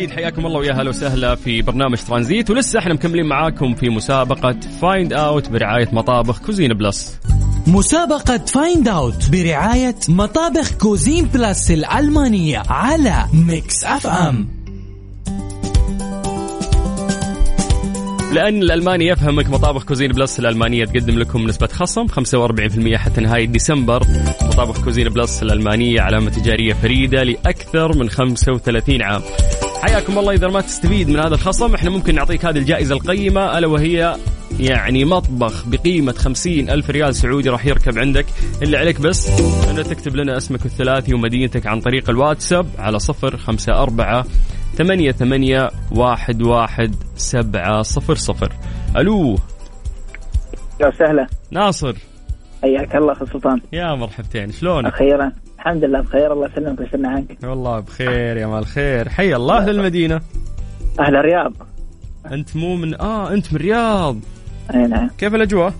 جديد 0.00 0.10
حياكم 0.10 0.46
الله 0.46 0.58
ويا 0.58 0.72
هلا 0.72 0.88
وسهلا 0.90 1.34
في 1.34 1.62
برنامج 1.62 1.98
ترانزيت 1.98 2.50
ولسه 2.50 2.78
إحنا 2.78 2.94
مكملين 2.94 3.26
معاكم 3.26 3.74
في 3.74 3.88
مسابقة 3.90 4.56
Find 4.82 5.12
Out 5.12 5.48
برعاية 5.48 5.88
مطابخ 5.92 6.38
Cuisine 6.46 6.74
Plus 6.74 7.18
مسابقة 7.66 8.38
Find 8.38 8.88
Out 8.88 9.30
برعاية 9.30 9.96
مطابخ 10.08 10.72
Cuisine 10.72 11.24
Plus 11.24 11.70
الألمانية 11.70 12.62
على 12.68 13.24
Mix 13.32 13.84
FM 13.84 14.48
لأن 18.32 18.62
الألماني 18.62 19.06
يفهمك 19.06 19.50
مطابخ 19.50 19.84
Cuisine 19.84 20.12
Plus 20.12 20.38
الألمانية 20.38 20.84
تقدم 20.84 21.18
لكم 21.18 21.46
نسبة 21.46 21.66
خصم 21.66 22.06
45% 22.06 22.96
حتى 22.96 23.20
نهاية 23.20 23.46
ديسمبر. 23.46 24.02
مطابخ 24.42 24.84
Cuisine 24.84 25.08
Plus 25.08 25.42
الألمانية 25.42 26.00
علامة 26.00 26.30
تجارية 26.30 26.72
فريدة 26.72 27.22
لأكثر 27.22 27.98
من 27.98 28.10
35 28.10 29.02
عام. 29.02 29.22
حياكم 29.82 30.18
الله 30.18 30.32
إذا 30.32 30.48
ما 30.48 30.60
تستفيد 30.60 31.08
من 31.08 31.20
هذا 31.20 31.34
الخصم 31.34 31.74
إحنا 31.74 31.90
ممكن 31.90 32.14
نعطيك 32.14 32.44
هذه 32.44 32.58
الجائزة 32.58 32.94
القيمة 32.94 33.58
ألا 33.58 33.66
وهي 33.66 34.16
يعني 34.60 35.04
مطبخ 35.04 35.66
بقيمة 35.66 36.12
خمسين 36.12 36.70
ألف 36.70 36.90
ريال 36.90 37.14
سعودي 37.14 37.48
راح 37.48 37.66
يركب 37.66 37.98
عندك. 37.98 38.26
اللي 38.62 38.76
عليك 38.76 39.00
بس 39.00 39.28
أنه 39.70 39.82
تكتب 39.82 40.16
لنا 40.16 40.36
اسمك 40.36 40.66
الثلاثي 40.66 41.14
ومدينتك 41.14 41.66
عن 41.66 41.80
طريق 41.80 42.10
الواتساب 42.10 42.66
على 42.78 42.98
صفر 42.98 43.36
خمسة 43.36 43.72
أربعة 43.72 44.24
ثمانية 44.74 45.12
ثمانية 45.12 45.70
واحد 45.92 46.42
واحد 46.42 46.94
سبعة 47.16 47.82
صفر 47.82 48.14
صفر. 48.14 48.52
ألو. 48.96 49.36
يا 50.80 50.86
وسهلا. 50.88 51.26
ناصر. 51.50 51.96
حياك 52.62 52.96
الله 52.96 53.12
اخو 53.12 53.26
سلطان. 53.26 53.60
يا 53.72 53.94
مرحبتين 53.94 54.52
شلونك 54.52 54.92
أخيرا. 54.92 55.32
الحمد 55.58 55.84
لله 55.84 56.00
بخير 56.00 56.32
الله 56.32 56.46
يسلمك 56.46 56.80
ويسلم 56.80 57.06
عنك. 57.06 57.38
والله 57.42 57.80
بخير 57.80 58.36
يا 58.36 58.46
مال 58.46 58.66
خير. 58.66 59.08
حي 59.08 59.34
الله 59.34 59.58
أهل 59.58 59.70
المدينة. 59.70 60.20
أهل 61.00 61.16
الرياض. 61.16 61.52
أنت 62.32 62.56
مو 62.56 62.76
من 62.76 63.00
آه 63.00 63.32
أنت 63.32 63.52
من 63.52 63.58
رياض 63.58 64.16
أي 64.74 64.86
نعم. 64.86 65.10
كيف 65.18 65.34
الأجواء؟ 65.34 65.72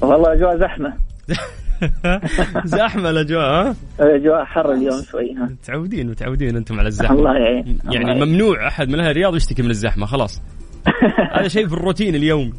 والله 0.00 0.32
أجواء 0.32 0.58
زحمة. 0.58 0.92
زحمة 2.64 3.10
الأجواء 3.10 3.44
ها؟ 3.44 3.74
اجواء 4.00 4.44
حر 4.44 4.72
اليوم 4.72 5.02
شوي 5.02 5.34
ها. 5.34 5.44
متعودين 5.44 6.10
متعودين 6.10 6.56
أنتم 6.56 6.78
على 6.78 6.88
الزحمة. 6.88 7.18
الله 7.18 7.34
يعين 7.38 7.78
يعني 7.90 8.12
الله. 8.12 8.24
ممنوع 8.24 8.68
أحد 8.68 8.88
من 8.88 9.00
أهل 9.00 9.10
الرياض 9.10 9.36
يشتكي 9.36 9.62
من 9.62 9.70
الزحمة 9.70 10.06
خلاص. 10.06 10.42
هذا 11.36 11.48
شيء 11.48 11.68
في 11.68 11.74
الروتين 11.74 12.14
اليومي 12.14 12.52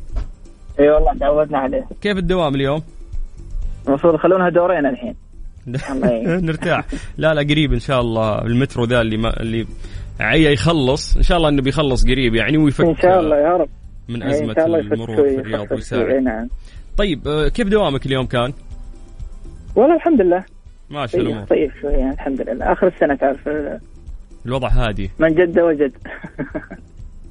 إي 0.79 0.89
والله 0.89 1.13
تعودنا 1.19 1.57
عليه. 1.57 1.87
كيف 2.01 2.17
الدوام 2.17 2.55
اليوم؟ 2.55 2.83
المفروض 3.87 4.15
يخلونها 4.15 4.49
دورين 4.49 4.85
الحين. 4.85 5.15
نرتاح. 6.45 6.85
لا 7.17 7.33
لا 7.33 7.41
قريب 7.41 7.73
إن 7.73 7.79
شاء 7.79 8.01
الله. 8.01 8.41
المترو 8.41 8.83
ذا 8.83 9.01
اللي 9.01 9.17
ما 9.17 9.39
اللي 9.39 9.65
عيا 10.19 10.51
يخلص. 10.51 11.17
إن 11.17 11.23
شاء 11.23 11.37
الله 11.37 11.49
إنه 11.49 11.61
بيخلص 11.61 12.03
قريب 12.05 12.35
يعني 12.35 12.57
ويفك 12.57 12.85
إن 12.85 12.95
شاء 12.95 13.19
الله 13.19 13.35
يا 13.37 13.57
رب. 13.57 13.69
من 14.09 14.23
أزمة 14.23 14.65
المرور 14.65 15.15
في 15.15 15.39
الرياض 15.39 15.71
ويساعد. 15.71 16.23
نعم. 16.23 16.47
طيب 16.97 17.27
آه، 17.27 17.47
كيف 17.47 17.67
دوامك 17.67 18.05
اليوم 18.05 18.25
كان؟ 18.25 18.53
والله 19.75 19.95
الحمد 19.95 20.21
لله. 20.21 20.43
ماشي 20.89 21.17
الأمور. 21.17 21.43
طيب 21.43 21.49
طيب 21.49 21.71
شوي 21.81 22.09
الحمد 22.11 22.41
لله. 22.41 22.71
آخر 22.71 22.87
السنة 22.87 23.15
تعرف 23.15 23.49
الوضع 24.45 24.67
هادي. 24.69 25.09
من 25.19 25.29
جد 25.35 25.59
وجد. 25.59 25.91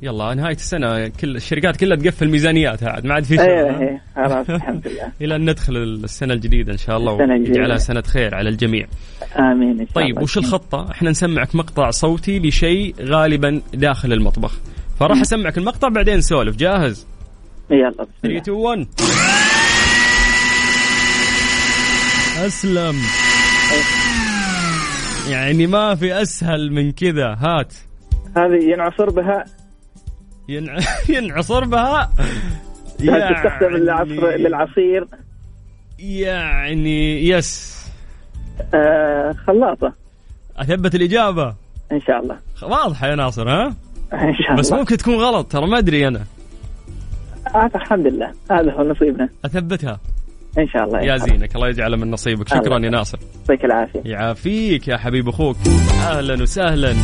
يلا 0.02 0.34
نهاية 0.34 0.54
السنة. 0.54 1.08
كل 1.08 1.36
الشركات 1.36 1.76
كلها 1.76 1.96
تقفل 1.96 2.28
ميزانياتها 2.28 2.88
عاد 2.90 3.06
ما 3.06 3.14
عاد 3.14 3.24
في 3.24 3.36
شغل 3.36 3.46
أيوه 3.46 3.70
ها؟ 3.70 3.80
إيه 3.80 4.00
خلاص 4.16 4.50
الحمد 4.60 4.88
لله. 4.88 5.12
إلى 5.20 5.36
أن 5.36 5.50
ندخل 5.50 5.76
السنة 5.76 6.34
الجديدة 6.34 6.72
إن 6.72 6.78
شاء 6.78 6.96
الله 6.96 7.12
السنة 7.14 7.34
الجديدة. 7.34 7.58
ويجعلها 7.58 7.76
سنة 7.78 8.00
خير 8.02 8.34
على 8.34 8.48
الجميع. 8.48 8.86
آمين 9.38 9.80
إن 9.80 9.86
شاء 9.86 9.94
طيب 9.94 10.10
الله. 10.10 10.22
وش 10.22 10.38
الخطة؟ 10.38 10.90
إحنا 10.90 11.10
نسمعك 11.10 11.54
مقطع 11.54 11.90
صوتي 11.90 12.38
لشيء 12.38 12.94
غالبا 13.00 13.60
داخل 13.74 14.12
المطبخ. 14.12 14.60
فراح 15.00 15.20
أسمعك 15.20 15.58
المقطع 15.58 15.88
بعدين 15.88 16.16
نسولف 16.16 16.56
جاهز؟ 16.56 17.06
يلا 17.70 17.90
بسم 17.90 18.06
3 18.22 18.28
الله. 18.28 18.38
2 18.38 18.56
1 18.56 18.86
أسلم. 22.46 22.96
يعني 25.28 25.66
ما 25.66 25.94
في 25.94 26.22
أسهل 26.22 26.72
من 26.72 26.92
كذا. 26.92 27.36
هات. 27.38 27.74
هذه 28.36 28.64
ينعصر 28.72 29.10
بها. 29.10 29.44
ينع... 30.48 30.76
ينعصر 31.16 31.64
بها؟ 31.64 32.12
تستخدم 32.98 33.76
للعصر 33.76 34.36
للعصير. 34.36 35.06
يعني 35.98 37.28
يس 37.28 37.82
آه 38.74 39.32
خلاطه 39.46 39.92
أثبت 40.56 40.94
الإجابة. 40.94 41.54
إن 41.92 42.00
شاء 42.00 42.20
الله. 42.22 42.36
واضحة 42.62 43.06
يا 43.06 43.14
ناصر 43.14 43.50
ها؟ 43.50 43.74
إن 44.12 44.34
شاء 44.34 44.56
بس 44.56 44.68
الله. 44.68 44.78
ممكن 44.80 44.96
تكون 44.96 45.14
غلط 45.14 45.52
ترى 45.52 45.66
ما 45.66 45.78
أدري 45.78 46.08
أنا. 46.08 46.24
آه 47.54 47.70
الحمد 47.74 48.06
لله. 48.06 48.32
هذا 48.50 48.72
هو 48.72 48.82
نصيبنا. 48.82 49.28
أثبتها. 49.44 50.00
إن 50.58 50.68
شاء 50.68 50.84
الله. 50.84 51.00
يا 51.00 51.16
زينك 51.16 51.56
الله 51.56 51.68
يجعله 51.68 51.96
من 51.96 52.10
نصيبك. 52.10 52.48
شكرا. 52.48 52.78
يا 52.78 52.90
ناصر. 52.90 53.18
يعطيك 53.48 53.64
العافية. 53.64 54.00
يعافيك 54.04 54.88
يا 54.88 54.96
حبيب 54.96 55.28
أخوك. 55.28 55.56
أهلا 56.02 56.42
وسهلا. 56.42 56.94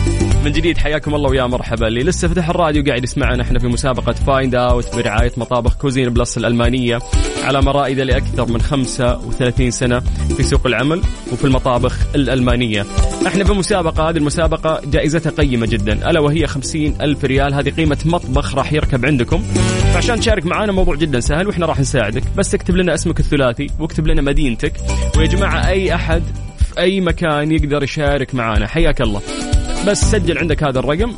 من 0.45 0.53
جديد 0.53 0.79
حياكم 0.79 1.15
الله 1.15 1.31
ويا 1.31 1.47
مرحبا. 1.47 1.89
اللي 1.89 2.01
لسه 2.01 2.29
فاتح 2.29 2.49
الراديو 2.49 2.85
قاعد 2.85 3.05
يسمعنا 3.05 3.43
إحنا 3.43 3.59
في 3.59 3.67
مسابقة 3.67 4.13
Find 4.13 4.55
Out 4.55 4.97
برعاية 4.97 5.33
مطابخ 5.37 5.77
Cuisine 5.79 6.09
Plus 6.09 6.39
الألمانية 6.39 6.99
علامة 7.45 7.63
رائدة 7.63 8.01
لأكثر 8.01 8.53
من 8.53 8.61
35 8.61 9.71
سنة 9.71 10.01
في 10.37 10.43
سوق 10.43 10.67
العمل 10.67 11.03
وفي 11.33 11.45
المطابخ 11.45 12.15
الألمانية. 12.15 12.85
إحنا 13.27 13.45
في 13.45 13.53
مسابقة 13.53 14.11
هذه 14.11 14.17
المسابقة 14.17 14.81
جائزتها 14.91 15.31
قيمة 15.31 15.67
جدا. 15.67 16.11
ألا 16.11 16.21
وهي 16.21 16.47
50 16.47 16.95
ألف 17.01 17.25
ريال 17.25 17.55
هذه 17.55 17.71
قيمة 17.71 17.99
مطبخ 18.05 18.55
راح 18.55 18.73
يركب 18.73 19.07
عندكم. 19.07 19.43
فعشان 19.95 20.21
تشارك 20.21 20.47
معنا 20.47 20.73
موضوع 20.73 20.95
جدا 20.95 21.21
سهل 21.21 21.47
وإحنا 21.47 21.67
راح 21.67 21.81
نساعدك. 21.81 22.23
بس 22.37 22.55
اكتب 22.55 22.77
لنا 22.77 22.95
اسمك 22.95 23.21
الثلاثي 23.21 23.67
واكتب 23.81 24.07
لنا 24.07 24.23
مدينتك. 24.23 24.73
ويا 25.17 25.27
جماعة 25.27 25.69
أي 25.69 25.95
أحد 25.95 26.23
في 26.59 26.81
أي 26.81 27.01
مكان 27.01 27.53
يقدر 27.53 27.83
يشارك 27.83 28.35
معنا 28.35 28.67
حياك 28.67 29.01
الله. 29.01 29.21
بس 29.87 30.11
سجل 30.11 30.39
عندك 30.39 30.63
هذا 30.63 30.79
الرقم 30.79 31.13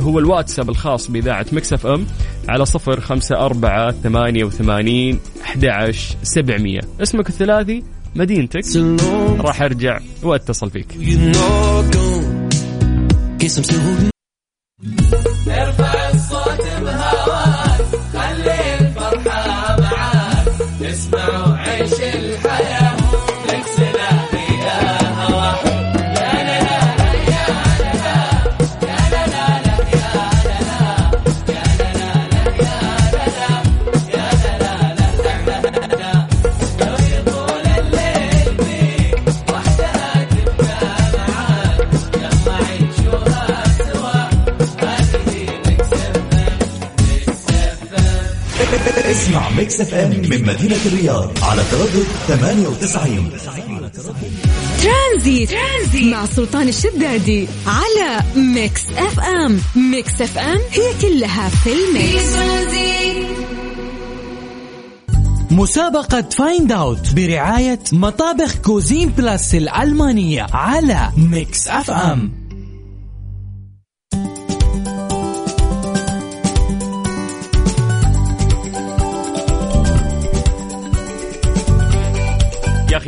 هو 0.00 0.18
الواتساب 0.18 0.70
الخاص 0.70 1.10
بإذاعة 1.10 1.46
مكسف 1.52 1.86
أم 1.86 2.06
على 2.48 2.64
صفر 2.66 3.00
خمسة 3.00 3.36
أربعة 3.36 3.90
ثمانية 3.92 4.44
وثمانين 4.44 5.20
أحد 5.42 5.94
سبعمية. 6.22 6.80
اسمك 7.02 7.28
الثلاثي 7.28 7.82
مدينتك. 8.14 8.62
راح 9.40 9.62
أرجع 9.62 9.98
وأتصل 10.22 10.70
فيك. 10.70 10.86
Mix 49.78 49.92
FM 49.92 50.10
من 50.10 50.46
مدينة 50.46 50.76
الرياض 50.86 51.30
على 51.42 51.62
تردد 51.70 52.04
98 52.28 53.30
ترانزيت. 54.82 55.50
ترانزيت 55.50 56.12
مع 56.12 56.26
سلطان 56.26 56.68
الشدادي 56.68 57.48
على 57.66 58.22
Mix 58.36 58.82
FM. 58.96 59.60
Mix 59.76 60.20
FM 60.22 60.58
هي 60.72 60.92
كلها 61.02 61.48
في 61.48 61.70
ال 61.72 61.85
mix. 61.85 62.36
مسابقة 65.50 66.22
Find 66.22 66.72
Out 66.72 67.14
برعاية 67.14 67.80
مطابخ 67.92 68.54
Cuisine 68.56 69.08
Plus 69.08 69.54
الألمانية 69.54 70.46
على 70.52 71.10
Mix 71.16 71.68
FM. 71.68 72.45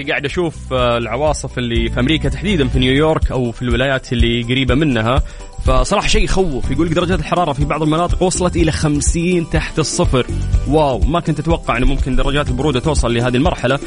قاعد 0.09 0.25
أشوف 0.25 0.73
آه، 0.73 0.99
العواصف 0.99 1.59
اللي 1.59 1.91
في 1.91 2.01
أمريكا 2.01 2.29
تحديدا 2.29 2.69
في 2.69 2.79
نيويورك 2.79 3.31
أو 3.31 3.53
في 3.53 3.63
الولايات 3.63 4.13
اللي 4.13 4.43
قريبة 4.43 4.75
منها. 4.75 5.23
فصراحة 5.65 6.07
شيء 6.07 6.25
يخوف. 6.25 6.71
يقول 6.71 6.89
درجات 6.91 7.19
الحرارة 7.19 7.53
في 7.53 7.65
بعض 7.65 7.83
المناطق 7.83 8.23
وصلت 8.23 8.57
إلى 8.57 8.73
50 8.73 9.51
تحت 9.51 9.79
الصفر. 9.79 10.27
واو 10.69 10.99
ما 10.99 11.21
كنت 11.21 11.41
أتوقع 11.41 11.77
إنه 11.77 11.87
ممكن 11.87 12.17
درجات 12.17 12.49
البرودة 12.49 12.81
توصل 12.81 13.15
لهذه 13.15 13.37
المرحلة. 13.37 13.79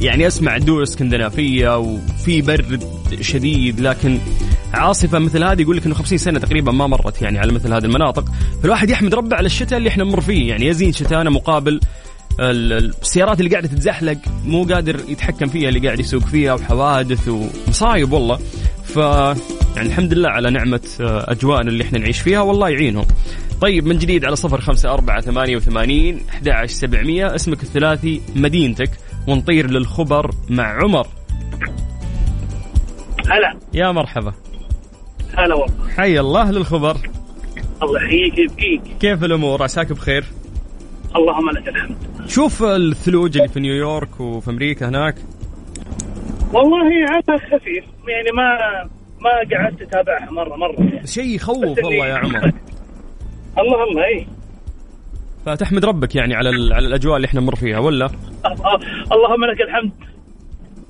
يعني 0.00 0.26
أسمع 0.26 0.56
الدول 0.56 0.78
الإسكندنافية 0.78 1.78
وفي 1.78 2.42
برد 2.42 2.84
شديد 3.20 3.80
لكن 3.80 4.18
عاصفة 4.74 5.18
مثل 5.18 5.44
هذه 5.44 5.62
يقول 5.62 5.76
لك 5.76 5.86
إنه 5.86 5.94
50 5.94 6.18
سنة 6.18 6.38
تقريبا 6.38 6.72
ما 6.72 6.86
مرت 6.86 7.22
يعني 7.22 7.38
على 7.38 7.52
مثل 7.52 7.72
هذه 7.74 7.84
المناطق. 7.84 8.24
فالواحد 8.62 8.90
يحمد 8.90 9.14
ربه 9.14 9.36
على 9.36 9.46
الشتاء 9.46 9.78
اللي 9.78 9.88
إحنا 9.88 10.04
نمر 10.04 10.20
فيه. 10.20 10.48
يعني 10.48 10.66
يزين 10.66 10.92
شتانا 10.92 11.30
مقابل 11.30 11.80
السيارات 12.40 13.40
اللي 13.40 13.50
قاعدة 13.50 13.68
تتزحلق 13.68 14.18
مو 14.44 14.64
قادر 14.64 15.00
يتحكم 15.08 15.46
فيها 15.46 15.68
اللي 15.68 15.80
قاعد 15.80 16.00
يسوق 16.00 16.22
فيها 16.22 16.54
وحوادث 16.54 17.28
ومصايب 17.28 18.12
والله. 18.12 18.38
ف 18.84 18.96
يعني 19.76 19.88
الحمد 19.88 20.14
لله 20.14 20.28
على 20.28 20.50
نعمة 20.50 20.80
آه، 21.00 21.32
أجواءنا 21.32 21.70
اللي 21.70 21.84
إحنا 21.84 21.98
نعيش 21.98 22.20
فيها 22.20 22.40
والله 22.40 22.68
يعينهم. 22.68 23.06
طيب 23.60 23.86
من 23.86 23.98
جديد 23.98 24.24
على 24.24 24.36
صفر 24.36 24.60
خمسة 24.60 24.92
أربعة 24.92 25.20
ثمانية 25.20 25.56
وثمانين 25.56 26.20
أحد 26.28 26.48
عشر 26.48 26.72
سبعمية. 26.74 27.34
اسمك 27.34 27.62
الثلاثي 27.62 28.20
مدينتك 28.36 28.90
ونطير 29.28 29.70
للخبر 29.70 30.30
مع 30.48 30.82
عمر. 30.82 31.06
هلا. 33.26 33.58
يا 33.74 33.92
مرحبا. 33.92 34.32
هلا 35.36 35.54
والله. 35.54 35.88
حي 35.96 36.20
الله 36.20 36.50
للخبر. 36.50 36.96
الله 37.82 38.04
يحييك 38.04 38.38
يبقيك 38.38 38.82
كيف 39.00 39.24
الأمور؟ 39.24 39.62
عساك 39.62 39.92
بخير؟ 39.92 40.24
اللهم 41.16 41.50
لك 41.50 41.68
الحمد. 41.68 41.96
شوف 42.28 42.62
الثلوج 42.62 43.36
اللي 43.36 43.48
في 43.48 43.60
نيويورك 43.60 44.20
وفي 44.20 44.50
أمريكا 44.50 44.88
هناك. 44.88 45.14
والله 46.52 46.84
على 47.10 47.38
خفيف. 47.38 47.84
يعني 48.08 48.30
ما 48.36 48.58
ما 49.20 49.30
قعدت 49.56 49.82
أتابعها 49.82 50.30
مره 50.30 50.56
مرة. 50.56 51.04
شيء 51.04 51.34
يخوف 51.34 51.84
والله 51.84 52.06
يا 52.06 52.14
عمر. 52.14 52.38
الله 53.58 53.84
الله 53.90 54.04
اي 54.04 54.26
فتحمد 55.46 55.84
ربك 55.84 56.14
يعني 56.14 56.34
على 56.34 56.48
على 56.74 56.86
الأجواء 56.86 57.16
اللي 57.16 57.26
إحنا 57.26 57.40
نمر 57.40 57.54
فيها 57.56 57.78
ولا؟ 57.78 58.06
اللهم 59.12 59.44
لك 59.52 59.60
الحمد. 59.60 59.92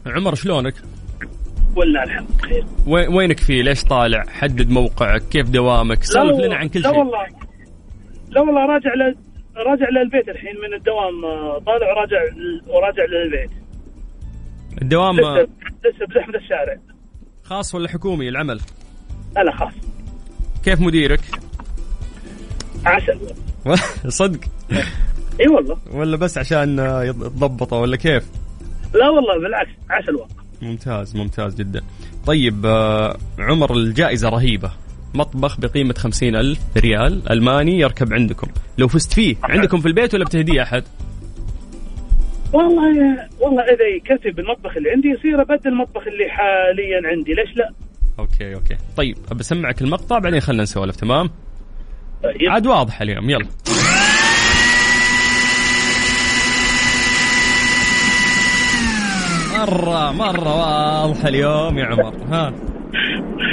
عمر 0.06 0.34
شلونك؟ 0.34 0.74
ولا 1.76 2.04
الحمد 2.04 2.40
خير 2.42 2.64
وين 2.86 3.08
وينك 3.14 3.40
فيه؟ 3.40 3.62
ليش 3.62 3.84
طالع؟ 3.84 4.24
حدد 4.28 4.70
موقعك 4.70 5.22
كيف 5.30 5.50
دوامك؟ 5.50 6.04
سولف 6.04 6.38
لا 6.40 6.46
لنا 6.46 6.56
عن 6.56 6.68
كل 6.68 6.80
لا 6.80 6.90
شيء. 6.90 6.98
والله. 6.98 7.26
لا 8.28 8.40
والله 8.40 8.66
راجع. 8.66 8.90
راجع 9.58 9.88
للبيت 9.88 10.28
الحين 10.28 10.54
من 10.60 10.74
الدوام 10.74 11.24
آه، 11.24 11.58
طالع 11.66 11.86
وراجع 11.92 12.16
وراجع 12.66 13.04
للبيت. 13.04 13.50
الدوام 14.82 15.16
لسه 15.16 15.48
لسه 15.84 16.06
بزحمة 16.06 16.34
الشارع. 16.34 16.76
خاص 17.44 17.74
ولا 17.74 17.88
حكومي 17.88 18.28
العمل؟ 18.28 18.60
لا 19.36 19.52
خلاص 19.56 19.72
كيف 20.64 20.80
مديرك؟ 20.80 21.20
عسل. 22.86 23.18
صدق؟ 24.08 24.40
إي 25.40 25.48
والله. 25.48 25.78
ولا 25.92 26.16
بس 26.16 26.38
عشان 26.38 26.78
آه، 26.80 27.04
يتضبطه 27.04 27.76
ولا 27.76 27.96
كيف؟ 27.96 28.24
لا 28.94 29.08
والله 29.10 29.38
بالعكس 29.42 29.70
عسل 29.90 30.14
والله 30.14 30.28
ممتاز 30.62 31.16
ممتاز 31.16 31.54
جدا. 31.54 31.80
طيب 32.26 32.66
آه، 32.66 33.16
عمر 33.38 33.74
الجائزة 33.74 34.28
رهيبة. 34.28 34.70
مطبخ 35.14 35.60
بقيمة 35.60 35.94
خمسين 35.94 36.36
ألف 36.36 36.58
ريال 36.76 37.22
ألماني 37.30 37.78
يركب 37.78 38.12
عندكم. 38.12 38.46
لو 38.78 38.88
فزت 38.88 39.12
فيه 39.12 39.36
عندكم 39.44 39.80
في 39.80 39.88
البيت 39.88 40.14
ولا 40.14 40.24
بتهديه 40.24 40.62
أحد؟ 40.62 40.84
والله 42.52 43.18
والله 43.40 43.62
إذا 43.62 43.86
يكتب 43.96 44.38
المطبخ 44.38 44.76
اللي 44.76 44.90
عندي 44.90 45.08
يصير 45.08 45.42
أبدل 45.42 45.70
المطبخ 45.70 46.02
اللي 46.06 46.28
حاليا 46.28 47.00
عندي. 47.04 47.34
ليش 47.34 47.56
لا؟ 47.56 47.70
okay 48.18 48.54
okay. 48.54 48.76
طيب 48.96 49.16
بسمعك 49.36 49.82
المقطع 49.82 50.18
بعدين 50.18 50.40
خلينا 50.40 50.62
نسولف 50.62 50.96
تمام؟ 50.96 51.30
طيب. 52.22 52.50
عاد 52.50 52.66
واضح 52.66 53.00
اليوم 53.02 53.30
يلا. 53.30 53.46
مرة 59.58 60.12
مرة 60.12 60.54
واضح 60.56 61.24
اليوم 61.24 61.78
يا 61.78 61.84
عمر 61.86 62.14
ها. 62.30 62.52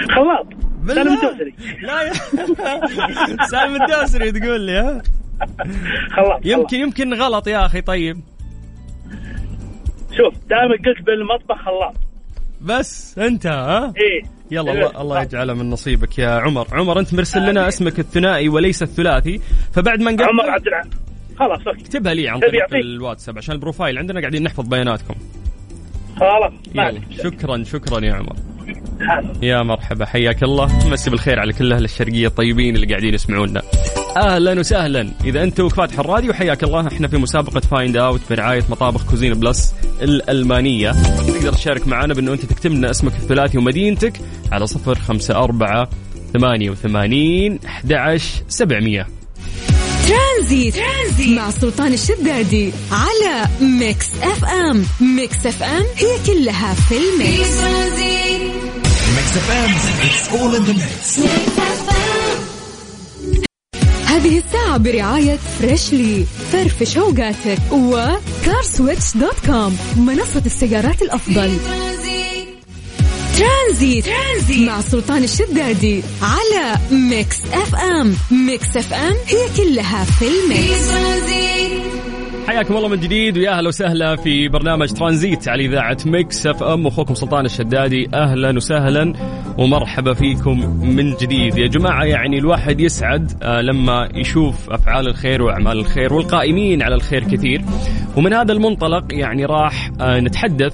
خلاط؟ 0.10 0.65
سالم 0.88 1.14
الدوسري. 1.14 1.54
لا 1.82 2.14
سالم 3.52 3.82
الدوسري 3.82 4.32
تقول 4.32 4.62
لي 4.62 4.78
ها؟ 4.78 5.02
خلاط 6.16 6.46
يمكن 6.46 6.78
يمكن 6.80 7.14
غلط 7.14 7.48
يا 7.48 7.66
أخي 7.66 7.82
طيب. 7.82 8.22
شوف 10.12 10.34
دائما 10.50 10.76
قلت 10.86 11.06
بالمطبخ 11.06 11.66
خلاط 11.66 11.96
بس 12.62 13.20
أنت 13.20 13.48
ها؟ 13.48 13.94
إيه. 13.98 14.24
يلا 14.52 14.72
الله 14.72 15.02
الله 15.02 15.22
يجعله 15.22 15.54
من 15.54 15.70
نصيبك 15.70 16.20
يا 16.20 16.30
عمر. 16.30 16.68
عمر 16.72 17.00
أنت 17.00 17.14
مرسل 17.14 17.50
لنا 17.50 17.68
اسمك 17.68 18.00
الثنائي 18.00 18.50
وليس 18.50 18.84
الثلاثي. 18.84 19.42
فبعد 19.74 20.00
ما 20.00 20.12
نقفل 20.12 20.30
عمر 20.30 20.50
عبد 20.50 20.68
العال 20.68 20.90
خلاص 21.40 21.68
okay. 21.68 21.82
اكتبها 21.82 22.14
لي 22.14 22.30
عن 22.30 22.40
طريق. 22.40 22.76
الواتساب 22.76 23.38
عشان 23.38 23.56
ال 23.56 23.61
profile 23.61 23.98
عندنا 23.98 24.20
قاعدين 24.20 24.44
نحفظ 24.44 24.68
بياناتكم. 24.68 25.16
خلاص 26.20 26.54
يلا. 26.76 27.02
شكرا 27.24 27.64
شكرا 27.64 28.06
يا 28.06 28.14
عمر. 28.14 28.36
يا 29.42 29.64
مرحبا 29.64 30.06
حياك 30.06 30.44
الله. 30.44 30.90
مسي 30.90 31.10
بالخير 31.10 31.40
على 31.40 31.54
كل 31.54 31.74
أهل 31.74 31.86
الشرقية 31.86 32.28
الطيبين 32.28 32.76
اللي 32.76 32.88
قاعدين 32.88 33.14
يسمعونا. 33.14 33.62
أهلا 34.18 34.60
وسهلا. 34.60 35.12
إذا 35.26 35.44
أنت 35.44 35.62
فاتح 35.62 36.00
الراديو 36.00 36.34
حياك 36.34 36.64
الله. 36.64 36.88
إحنا 36.88 37.08
في 37.08 37.18
مسابقة 37.18 37.60
Find 37.60 37.98
Out 37.98 38.22
برعاية 38.30 38.64
مطابخ 38.70 39.10
Cuisine 39.10 39.34
Plus 39.34 39.74
الألمانية. 40.02 40.92
تقدر 41.28 41.54
تشارك 41.54 41.88
معنا 41.88 42.14
بأنه 42.14 42.34
أنت 42.34 42.46
تكتب 42.46 42.72
لنا 42.72 42.92
اسمك 42.92 43.14
الثلاثي 43.14 43.58
ومدينتك 43.58 44.14
على 44.52 44.68
صفر 44.68 44.96
خمسة 44.96 45.36
أربعة 45.36 45.90
ثمانية 46.34 46.70
وثمانين 46.70 47.60
أحد 47.66 47.94
عشر 47.94 48.44
سبعمية. 48.48 49.08
ترانزيت. 50.08 50.76
ترانزيت 50.76 51.38
مع 51.38 51.50
سلطان 51.50 51.94
الشدادي 51.94 52.72
على 52.92 53.48
Mix 53.62 54.10
FM 54.22 54.86
Mix 55.02 55.46
FM 55.46 55.84
هي 55.96 56.18
كلها 56.28 56.74
في 56.74 56.82
في 56.82 56.98
ال 56.98 57.11
mix. 57.11 57.62
ترانزيت 57.62 58.65
Mix 59.16 59.38
FM 59.38 59.72
it's 60.06 60.30
all 60.42 60.56
in 60.56 60.64
the 60.64 60.74
mix 60.74 61.20
هذه 64.06 64.38
الساعة 64.38 64.78
برعاية 64.78 65.40
Freshly 65.60 66.26
فرفش 66.52 66.98
اوقاتك 66.98 67.60
و 67.72 67.86
CarSwitch 67.86 69.18
dot 69.18 69.40
com 69.46 69.78
منصة 69.98 70.42
السيارات 70.46 71.02
الأفضل. 71.02 71.58
ترانزيت 73.38 74.06
ترانزيت. 74.06 74.68
مع 74.70 74.82
سلطان 74.82 75.24
الشدادي 75.24 76.04
على 76.22 76.78
Mix 76.92 77.38
FM 77.54 78.16
Mix 78.32 78.78
FM 78.78 79.16
هي 79.28 79.50
كلها 79.58 80.04
في 80.04 80.28
ال 80.28 80.40
mix. 80.40 80.88
ترانزيت 80.88 81.85
حياكم 82.48 82.78
الله 82.78 82.88
من 82.88 83.00
جديد 83.00 83.38
ويا 83.38 83.52
أهلا 83.52 83.68
وسهلا 83.68 84.16
في 84.16 84.48
برنامج 84.48 84.90
ترانزيت 84.94 85.48
على 85.48 85.66
إذاعة 85.66 85.98
Mix 86.06 86.48
FM 86.48 86.88
أخوكم 86.88 87.14
سلطان 87.14 87.46
الشدادي. 87.46 88.10
أهلا 88.14 88.56
وسهلا 88.56 89.14
ومرحبا 89.58 90.14
فيكم 90.14 90.80
من 90.96 91.16
جديد. 91.16 91.58
يا 91.58 91.68
جماعة 91.68 92.04
يعني 92.04 92.38
الواحد 92.38 92.80
يسعد 92.80 93.32
آه، 93.44 93.62
لما 93.62 94.10
يشوف 94.14 94.70
أفعال 94.70 95.08
الخير 95.08 95.42
وأعمال 95.42 95.80
الخير 95.80 96.14
والقائمين 96.14 96.82
على 96.82 96.96
الخير 96.96 97.24
كثير. 97.24 97.62
ومن 98.18 98.34
هذا 98.34 98.54
المنطلق 98.54 99.06
يعني 99.12 99.46
راح 99.46 99.92
آه، 100.02 100.20
نتحدث 100.20 100.74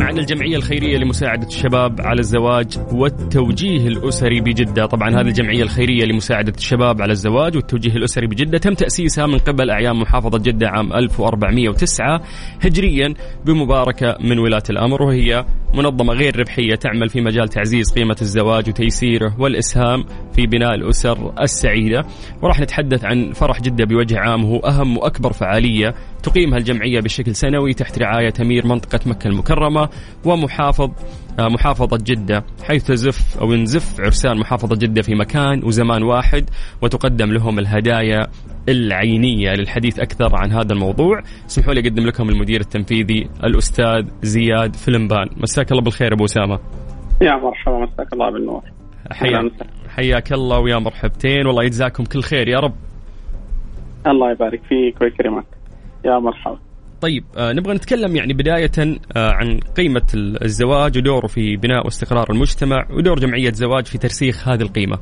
عن 0.00 0.18
الجمعية 0.18 0.56
الخيرية 0.56 0.98
لمساعدة 0.98 1.46
الشباب 1.46 2.00
على 2.00 2.20
الزواج 2.20 2.78
والتوجيه 2.92 3.88
الأسري 3.88 4.40
بجدة. 4.40 4.86
طبعا 4.86 5.10
هذه 5.10 5.28
الجمعية 5.28 5.62
الخيرية 5.62 6.04
لمساعدة 6.04 6.52
الشباب 6.56 7.02
على 7.02 7.12
الزواج 7.12 7.56
والتوجيه 7.56 7.92
الأسري 7.96 8.26
بجدة 8.26 8.58
تم 8.58 8.74
تأسيسها 8.74 9.26
من 9.26 9.38
قبل 9.38 9.70
أعيان 9.70 9.96
محافظة 9.96 10.38
جدة 10.38 10.68
عام 10.68 10.92
1409 10.92 12.22
هجريا 12.60 13.14
بمباركة 13.44 14.16
من 14.20 14.38
ولاة 14.38 14.62
الأمر 14.70 15.02
وهي 15.02 15.44
منظمة 15.74 16.12
غير 16.12 16.40
ربحية 16.40 16.74
تعمل 16.74 17.08
في 17.08 17.20
مجال 17.20 17.48
تعزيز 17.48 17.92
قيمة 17.94 18.16
الزواج 18.22 18.68
وتيسيره 18.68 19.36
والإسهام 19.38 20.04
في 20.32 20.46
بناء 20.46 20.74
الأسر 20.74 21.32
السعيدة. 21.40 22.04
وراح 22.42 22.60
نتحدث 22.60 23.04
عن 23.04 23.32
فرح 23.32 23.60
جدة 23.60 23.84
بوجه 23.84 24.18
عام 24.18 24.44
هو 24.44 24.58
أهم 24.58 24.96
وأكبر 24.98 25.32
فعالية 25.32 25.94
تقيمها 26.22 26.58
الجمعية 26.58 27.00
بشكل 27.00 27.34
سنوي 27.34 27.72
تحت 27.72 27.98
رعاية 27.98 28.32
أمير 28.40 28.66
منطقة 28.66 29.00
مكة 29.06 29.28
المكرمة. 29.28 29.88
ومحافظ 30.24 30.90
آه، 31.38 31.48
محافظة 31.48 31.98
جدة 32.02 32.44
حيث 32.64 32.86
تزف 32.86 33.38
أو 33.40 33.52
ينزف 33.52 34.00
عرسان 34.00 34.38
محافظة 34.38 34.76
جدة 34.76 35.02
في 35.02 35.14
مكان 35.14 35.64
وزمان 35.64 36.02
واحد 36.02 36.50
وتقدم 36.82 37.32
لهم 37.32 37.58
الهدايا 37.58 38.26
العينية 38.68 39.50
للحديث 39.50 40.00
أكثر 40.00 40.36
عن 40.36 40.52
هذا 40.52 40.72
الموضوع. 40.72 41.22
اسمحوا 41.46 41.74
لي 41.74 41.80
أقدم 41.80 42.06
لكم 42.06 42.28
المدير 42.28 42.60
التنفيذي 42.60 43.28
الأستاذ 43.44 44.06
زياد 44.22 44.76
فلمبان. 44.76 45.26
مساك 45.36 45.72
الله 45.72 45.82
بالخير 45.82 46.14
أبو 46.14 46.24
أسامة. 46.24 46.58
يا 47.22 47.36
مرحبا 47.36 47.78
مساك 47.78 48.12
الله 48.12 48.30
بالنور. 48.30 48.62
حيا 49.12 49.28
أهلاً 49.28 49.46
وسهلاً. 49.46 49.70
حياك 49.88 50.32
الله 50.32 50.58
ويا 50.58 50.78
مرحبتين. 50.78 51.46
والله 51.46 51.64
يجزاكم 51.64 52.04
كل 52.04 52.22
خير. 52.22 52.48
يا 52.48 52.58
رب. 52.58 52.74
الله 54.06 54.30
يبارك 54.30 54.60
فيك 54.68 55.02
ويكرمك. 55.02 55.46
يا 56.04 56.18
مرحبا. 56.18 56.58
طيب 57.00 57.24
آه 57.36 57.52
نبغى 57.52 57.74
نتكلم 57.74 58.16
يعني 58.16 58.32
بداية 58.32 58.70
آه 59.16 59.30
عن 59.32 59.60
قيمة 59.76 60.06
ال- 60.14 60.44
الزواج 60.44 60.98
ودوره 60.98 61.26
في 61.26 61.56
بناء 61.56 61.84
واستقرار 61.84 62.26
المجتمع 62.30 62.86
ودور 62.90 63.18
جمعية 63.18 63.50
زواج 63.50 63.86
في 63.86 63.98
ترسيخ 63.98 64.48
هذه 64.48 64.62
القيمة. 64.62 64.98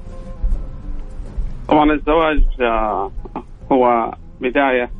طبعا 1.68 1.92
الزواج 1.92 2.42
آه، 2.60 3.10
هو 3.72 4.12
بداية 4.40 4.90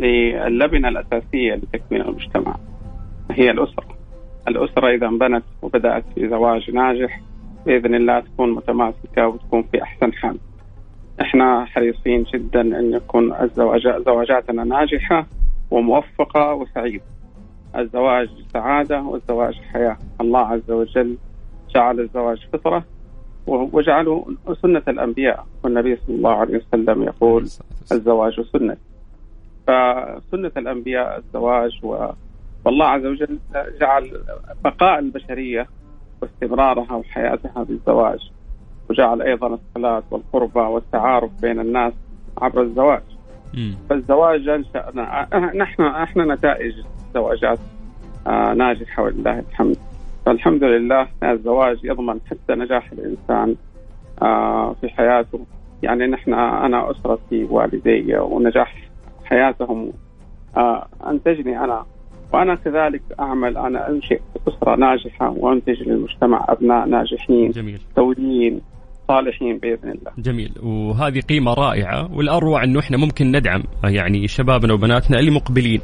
للبنة 0.00 0.88
الأساسية 0.88 1.54
لتكوين 1.54 2.00
المجتمع 2.02 2.56
هي 3.30 3.50
الأسرة. 3.50 3.86
الأسرة 4.48 4.88
إذا 4.96 5.06
انبنت 5.06 5.44
وبدأت 5.62 6.04
في 6.14 6.28
زواج 6.28 6.70
ناجح 6.70 7.20
بإذن 7.66 7.94
الله 7.94 8.20
تكون 8.20 8.54
متماسكة 8.54 9.26
وتكون 9.26 9.62
في 9.72 9.82
أحسن 9.82 10.12
حال. 10.12 10.36
إحنا 11.20 11.64
حريصين 11.64 12.24
جدا 12.34 12.60
أن 12.60 12.92
يكون 12.94 13.34
الزواج 13.42 13.82
زواجاتنا 14.06 14.64
ناجحة 14.64 15.26
وموفقة 15.70 16.54
وسعيدة. 16.54 17.04
الزواج 17.76 18.28
سعادة 18.52 19.02
والزواج 19.02 19.54
حياة. 19.54 19.96
الله 20.20 20.46
عز 20.46 20.70
وجل 20.70 21.16
جعل 21.74 22.00
الزواج 22.00 22.46
فطرة 22.52 22.84
وجعله 23.46 24.26
سنة 24.62 24.82
الأنبياء. 24.88 25.46
والنبي 25.64 25.96
صلى 25.96 26.16
الله 26.16 26.34
عليه 26.34 26.58
وسلم 26.58 27.02
يقول 27.02 27.42
الزواج 27.92 28.40
سنة. 28.40 28.76
فسنة 29.66 30.52
الأنبياء 30.56 31.18
الزواج 31.18 31.80
و... 31.82 32.06
والله 32.64 32.86
عز 32.86 33.06
وجل 33.06 33.38
جعل 33.80 34.10
بقاء 34.64 34.98
البشرية 34.98 35.66
واستمرارها 36.22 36.92
وحياتها 36.92 37.62
بالزواج. 37.62 38.30
وجعل 38.90 39.22
أيضا 39.22 39.46
الصلاة 39.46 40.02
والقربة 40.10 40.68
والتعارف 40.68 41.30
بين 41.42 41.60
الناس 41.60 41.92
عبر 42.38 42.62
الزواج. 42.62 43.02
فالزواج 43.90 44.48
أنشأنا 44.48 45.28
نحن 45.54 45.82
إحنا 45.82 46.34
نتائج 46.34 46.74
زواجات 47.14 47.58
آه، 48.26 48.54
ناجحة 48.54 49.02
ولله 49.02 49.38
الحمد. 49.38 49.76
فالحمد 50.26 50.64
لله 50.64 51.06
الزواج 51.22 51.78
يضمن 51.84 52.20
حتى 52.30 52.54
نجاح 52.54 52.92
الإنسان 52.92 53.56
آه، 54.22 54.72
في 54.80 54.88
حياته. 54.88 55.46
يعني 55.82 56.06
نحن 56.06 56.34
أنا 56.34 56.90
أسرتي 56.90 57.44
والدي 57.44 58.16
ونجاح 58.18 58.76
حياتهم. 59.24 59.92
أنتجني 61.06 61.64
أنا. 61.64 61.84
وأنا 62.32 62.54
كذلك 62.54 63.02
أعمل. 63.20 63.56
أنا 63.56 63.90
أنشئ 63.90 64.20
أسرة 64.48 64.76
ناجحة 64.76 65.30
وأنتج 65.30 65.82
للمجتمع 65.82 66.44
أبناء 66.48 66.86
ناجحين. 66.86 67.50
جميل. 67.50 67.80
سويين 67.96 68.60
صالحين 69.08 69.58
بإذن 69.58 69.90
الله. 69.90 70.12
جميل. 70.18 70.52
وهذه 70.62 71.20
قيمة 71.20 71.54
رائعة. 71.54 72.12
والأروع 72.12 72.64
أنه 72.64 72.80
إحنا 72.80 72.96
ممكن 72.96 73.32
ندعم 73.32 73.62
يعني 73.84 74.28
شبابنا 74.28 74.72
وبناتنا 74.72 75.18
اللي 75.18 75.30
مقبلين 75.30 75.80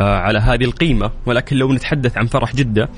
آه، 0.00 0.16
على 0.16 0.38
هذه 0.38 0.64
القيمة. 0.64 1.10
ولكن 1.26 1.56
لو 1.56 1.72
نتحدث 1.72 2.18
عن 2.18 2.26
فرح 2.26 2.56
جدة 2.56 2.88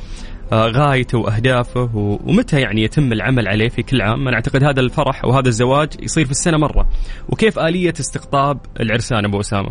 آه، 0.53 0.66
غايته 0.66 1.19
وأهدافه 1.19 1.90
ومتى 2.27 2.61
يعني 2.61 2.83
يتم 2.83 3.12
العمل 3.12 3.49
عليه 3.49 3.69
في 3.69 3.83
كل 3.83 4.03
عام 4.03 4.29
أنا 4.29 4.37
أعتقد 4.37 4.64
هذا 4.64 4.81
الفرح 4.81 5.25
أو 5.25 5.31
هذا 5.31 5.49
الزواج 5.49 5.88
يصير 6.03 6.25
في 6.25 6.31
السنة 6.31 6.59
مرة. 6.59 6.87
وكيف 7.29 7.59
آلية 7.59 7.93
استقطاب 8.01 8.59
العرسان 8.81 9.25
أبو 9.25 9.40
أسامة؟ 9.40 9.71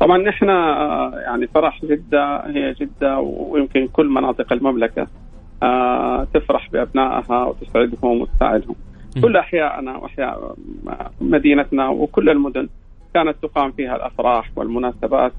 طبعا 0.00 0.18
نحن 0.18 0.50
آه، 0.50 1.12
يعني 1.26 1.46
فرح 1.46 1.84
جدة 1.84 2.42
هي 2.46 2.74
جدة 2.80 3.18
ويمكن 3.18 3.86
كل 3.86 4.08
مناطق 4.08 4.52
المملكة. 4.52 5.02
آه، 5.02 5.21
تفرح 6.34 6.70
بأبنائها 6.72 7.44
وتسعدهم 7.44 8.20
وتساعدهم. 8.20 8.74
كل 9.22 9.36
احيائنا 9.36 9.96
وأحياء 9.96 10.56
مدينتنا 11.20 11.88
وكل 11.88 12.30
المدن 12.30 12.68
كانت 13.14 13.36
تقام 13.42 13.72
فيها 13.72 13.96
الأفراح 13.96 14.50
والمناسبات 14.56 15.32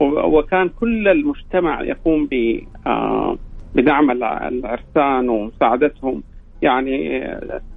وكان 0.00 0.68
كل 0.80 1.08
المجتمع 1.08 1.82
يقوم 1.82 2.26
ب 2.26 2.60
آه، 2.86 3.36
بدعم 3.74 4.10
العرسان 4.10 5.28
ومساعدتهم 5.28 6.22
يعني 6.62 7.22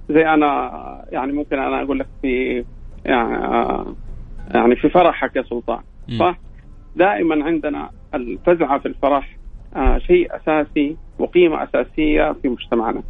زي 0.08 0.26
أنا 0.26 1.04
يعني 1.12 1.32
ممكن 1.32 1.58
أنا 1.58 1.82
أقول 1.82 1.98
لك 1.98 2.06
في 2.22 2.64
يعني, 3.04 3.84
يعني 4.54 4.76
في 4.76 4.88
فرحك 4.88 5.36
يا 5.36 5.42
سلطان 5.42 5.80
صح؟ 6.18 6.38
دائما 6.96 7.44
عندنا 7.44 7.90
الفزعة 8.14 8.78
في 8.78 8.86
الفرح 8.86 9.28
آه، 9.28 9.41
شيء 9.98 10.36
أساسي 10.36 10.96
وقيمة 11.18 11.62
أساسية 11.62 12.32
في 12.42 12.48
مجتمعنا. 12.48 13.02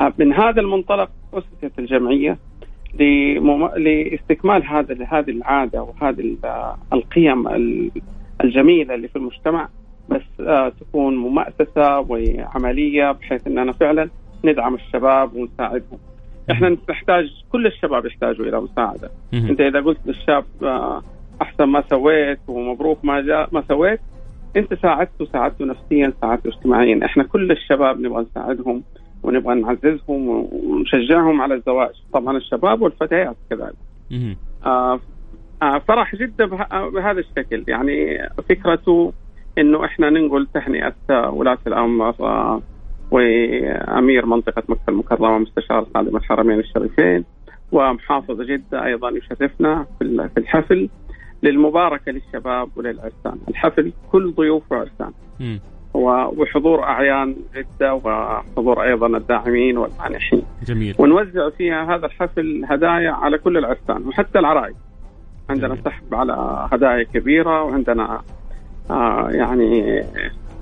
آه، 0.00 0.12
من 0.18 0.32
هذا 0.32 0.60
المنطلق 0.60 1.10
أسست 1.34 1.78
الجمعية 1.78 2.38
لاستكمال 3.76 4.66
هذا 4.66 5.04
هذه 5.04 5.30
العادة 5.30 5.82
وهذه 5.82 6.36
القيم 6.92 7.48
الجميلة 8.44 8.94
اللي 8.94 9.08
في 9.08 9.16
المجتمع 9.16 9.68
بس 10.08 10.22
آه، 10.40 10.72
تكون 10.80 11.16
مؤسسه 11.16 11.98
وعملية 11.98 13.12
بحيث 13.12 13.46
أننا 13.46 13.72
فعلا 13.72 14.08
ندعم 14.44 14.74
الشباب 14.74 15.36
ونساعدهم. 15.36 15.98
إحنا 16.50 16.76
نحتاج 16.90 17.30
كل 17.52 17.66
الشباب 17.66 18.06
يحتاجوا 18.06 18.46
إلى 18.46 18.60
مساعدة. 18.60 19.10
أنت 19.34 19.60
إذا 19.60 19.80
قلت 19.80 19.98
للشاب 20.06 20.44
أحسن 21.42 21.64
ما 21.64 21.84
سويت 21.90 22.38
ومبروك 22.48 23.04
ما 23.04 23.20
جاء 23.20 23.48
ما 23.52 23.62
سويت 23.68 24.00
انت 24.56 24.74
ساعدته 24.74 25.24
ساعدته 25.24 25.64
نفسيا 25.64 26.12
ساعدته 26.20 26.48
اجتماعيا. 26.48 27.04
إحنا 27.04 27.24
كل 27.24 27.50
الشباب 27.52 28.00
نبغى 28.00 28.22
نساعدهم 28.30 28.82
ونبغى 29.22 29.54
نعززهم 29.54 30.28
ونشجعهم 30.52 31.40
على 31.40 31.54
الزواج. 31.54 31.94
طبعا 32.12 32.36
الشباب 32.36 32.82
والفتيات 32.82 33.36
كذلك. 33.50 33.74
آه 34.66 35.00
آه 35.62 35.78
فرح 35.78 36.16
جدا 36.16 36.46
بهذا 36.88 37.20
الشكل. 37.20 37.64
يعني 37.68 38.28
فكرته 38.48 39.12
إنه 39.58 39.84
إحنا 39.84 40.10
ننقل 40.10 40.46
تهنئة 40.54 41.28
ولاة 41.30 41.58
الأمر 41.66 42.14
آه 42.20 42.62
وأمير 43.10 44.26
منطقة 44.26 44.62
مكة 44.68 44.88
المكرمة 44.88 45.38
مستشار 45.38 45.86
خادم 45.94 46.16
الحرمين 46.16 46.58
الشريفين 46.58 47.24
ومحافظ 47.72 48.40
جدة 48.42 48.84
أيضا 48.84 49.10
يشرفنا 49.10 49.86
في 49.98 50.38
الحفل. 50.38 50.88
للمباركة 51.42 52.12
للشباب 52.12 52.68
وللعرسان. 52.76 53.38
الحفل 53.48 53.92
كل 54.12 54.32
ضيوف 54.32 54.62
وعرسان. 54.72 55.12
وحضور 55.94 56.82
أعيان 56.82 57.36
جدة 57.54 57.94
وحضور 57.94 58.82
أيضا 58.82 59.06
الداعمين 59.06 59.78
والمانحين. 59.78 60.42
جميل. 60.66 60.94
ونوزع 60.98 61.50
فيها 61.50 61.94
هذا 61.94 62.06
الحفل 62.06 62.64
هدايا 62.68 63.10
على 63.10 63.38
كل 63.38 63.56
العرسان 63.56 64.06
وحتى 64.06 64.38
العرائس 64.38 64.76
عندنا 65.50 65.68
جميل. 65.68 65.84
سحب 65.84 66.14
على 66.14 66.66
هدايا 66.72 67.02
كبيرة 67.02 67.62
وعندنا 67.62 68.20
آه 68.90 69.30
يعني 69.30 70.00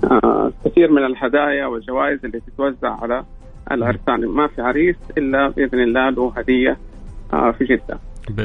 آه 0.03 0.51
كثير 0.65 0.91
من 0.91 1.05
الهدايا 1.05 1.65
والجوائز 1.65 2.25
اللي 2.25 2.39
تتوزع 2.39 3.01
على 3.01 3.23
العرسان. 3.71 4.25
ما 4.25 4.47
في 4.47 4.61
عريس 4.61 4.95
إلا 5.17 5.47
بإذن 5.47 5.79
الله 5.79 6.09
له 6.09 6.33
هدية 6.37 6.77
آه 7.33 7.51
في 7.51 7.65
جدة. 7.65 7.99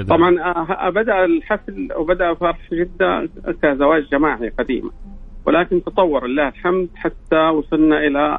طبعا 0.08 0.40
آه، 0.40 0.90
بدأ 0.90 1.24
الحفل 1.24 1.88
وبدأ 1.96 2.34
فرح 2.34 2.58
جدة 2.72 3.28
كزواج 3.62 4.08
جماعي 4.12 4.48
قديما. 4.48 4.90
ولكن 5.46 5.84
تطور 5.84 6.26
لله 6.26 6.48
الحمد 6.48 6.88
حتى 6.94 7.36
وصلنا 7.36 7.98
إلى 7.98 8.38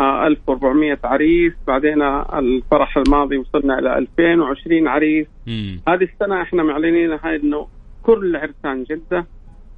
1400 0.00 0.92
آه، 0.92 0.98
عريس. 1.04 1.52
بعدين 1.66 2.02
الفرح 2.02 2.96
الماضي 2.96 3.36
وصلنا 3.38 3.78
إلى 3.78 3.98
2020 3.98 4.88
عريس. 4.88 5.26
مم. 5.46 5.80
هذه 5.88 6.04
السنة 6.04 6.42
إحنا 6.42 6.62
معلنين 6.62 7.12
هاي 7.12 7.36
إنه 7.36 7.66
كل 8.02 8.36
عرسان 8.36 8.84
جدة 8.84 9.26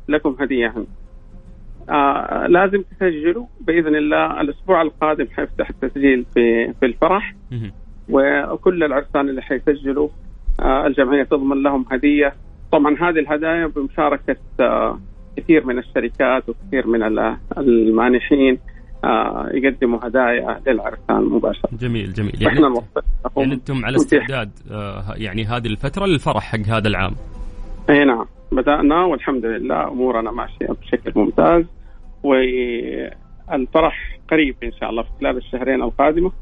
لكم 0.09 0.37
هدية. 0.41 0.67
عندنا 0.67 0.87
آه 1.91 2.47
لازم 2.47 2.83
تسجلوا 2.83 3.47
بإذن 3.61 3.97
الله 3.97 4.41
الأسبوع 4.41 4.83
القادم 4.83 5.27
حيفتح 5.37 5.71
التسجيل 5.71 6.25
في 6.35 6.73
في 6.73 6.87
الفرح. 6.87 7.35
مم. 7.51 7.73
وكل 8.09 8.85
العرسان 8.85 9.29
اللي 9.29 9.43
حيسجلوا 9.43 10.09
الجمعية 10.61 11.23
تضمن 11.23 11.63
لهم 11.63 11.85
هدية. 11.91 12.35
طبعا 12.73 12.97
هذه 13.01 13.19
الهدايا 13.19 13.67
بمشاركة 13.67 14.37
آه، 14.61 14.99
كثير 15.37 15.67
من 15.67 15.79
الشركات 15.79 16.49
وكثير 16.49 16.87
من 16.87 17.03
المانحين 17.59 18.59
آه، 19.05 19.51
يقدموا 19.55 19.99
هدايا 20.03 20.61
للعرسان 20.67 21.25
مباشرة. 21.25 21.71
جميل 21.73 22.13
جميل. 22.13 22.43
يعني, 22.43 22.61
يعني 23.37 23.53
أنتم 23.53 23.85
على 23.85 23.97
استعداد 23.97 24.51
يعني 25.17 25.45
هذه 25.45 25.67
الفترة 25.67 26.07
للفرح 26.07 26.43
حق 26.43 26.67
هذا 26.69 26.89
العام. 26.89 27.13
إي 27.91 28.05
نعم. 28.05 28.27
بدأنا 28.53 29.05
والحمد 29.05 29.47
لله 29.47 29.89
أمورنا 29.89 30.31
ماشية 30.31 30.67
بشكل 30.67 31.13
ممتاز. 31.17 31.65
والفرح 32.23 34.19
قريب 34.31 34.57
إن 34.63 34.73
شاء 34.73 34.91
الله 34.91 35.03
في 35.03 35.09
خلال 35.21 35.37
الشهرين 35.37 35.83
القادمة. 35.83 36.33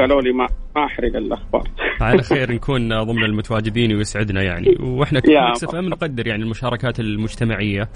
قالوا 0.00 0.22
لي 0.22 0.32
ما 0.32 0.46
ما 0.76 0.84
أحرق 0.84 1.16
الأخبار. 1.16 1.68
على 2.00 2.22
خير 2.32 2.52
نكون 2.52 3.02
ضمن 3.02 3.24
المتواجدين 3.24 3.96
ويسعدنا 3.96 4.42
يعني. 4.42 4.76
وإحنا 4.80 5.20
ك 5.20 5.64
Mix 5.64 5.74
FM 5.74 5.88
نقدر 5.88 6.26
يعني 6.26 6.42
المشاركات 6.42 7.00
المجتمعية 7.00 7.88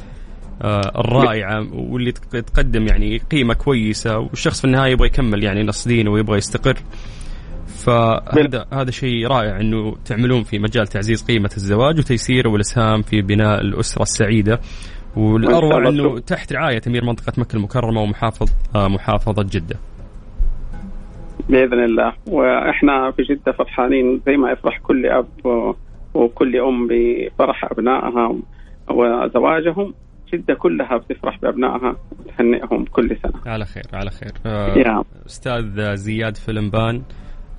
آه 0.63 1.01
الرائعة 1.01 1.67
واللي 1.75 2.13
تقدم 2.13 2.87
يعني 2.87 3.19
قيمة 3.19 3.55
كويسة 3.55 4.19
والشخص 4.19 4.61
في 4.61 4.65
النهاية 4.65 4.93
يبغى 4.93 5.07
يكمل 5.07 5.45
يعني 5.45 5.63
نص 5.63 5.89
دينه 5.89 6.11
ويبغى 6.11 6.37
يستقر. 6.37 6.79
فهذا 7.67 8.67
هذا 8.73 8.91
شيء 8.91 9.27
رائع 9.27 9.61
إنه 9.61 9.97
تعملون 10.05 10.43
في 10.43 10.59
مجال 10.59 10.87
تعزيز 10.87 11.23
قيمة 11.23 11.51
الزواج 11.57 11.99
وتيسيره 11.99 12.49
والإسهام 12.51 13.03
في 13.03 13.23
بناء 13.23 13.61
الأسرة 13.61 14.03
السعيدة. 14.03 14.61
والأروع 15.17 15.89
إنه 15.89 16.19
تحت 16.19 16.53
رعاية 16.53 16.81
أمير 16.87 17.05
منطقة 17.05 17.33
مكة 17.37 17.57
المكرمة 17.57 18.01
ومحافظ 18.01 18.49
آه 18.75 18.89
محافظة 18.89 19.43
جدة. 19.43 19.77
بإذن 21.49 21.85
الله 21.85 22.13
وإحنا 22.27 23.11
في 23.11 23.23
جدة 23.23 23.53
فرحانين 23.53 24.21
زي 24.27 24.37
ما 24.37 24.51
يفرح 24.51 24.79
كل 24.79 25.07
أب 25.07 25.29
وكل 26.15 26.57
أم 26.57 26.89
بفرح 26.89 27.65
أبنائها 27.65 28.37
وزواجهم 28.91 29.95
جدة 30.35 30.55
كلها 30.55 30.97
بتفرح 30.97 31.41
بأبنائها 31.41 31.97
وتهنئهم 32.19 32.85
كل 32.85 33.17
سنة. 33.23 33.41
على 33.47 33.65
خير 33.65 33.85
على 33.93 34.11
خير. 34.11 34.33
آه 34.47 35.05
أستاذ 35.27 35.95
زياد 35.95 36.37
فلمبان 36.37 37.03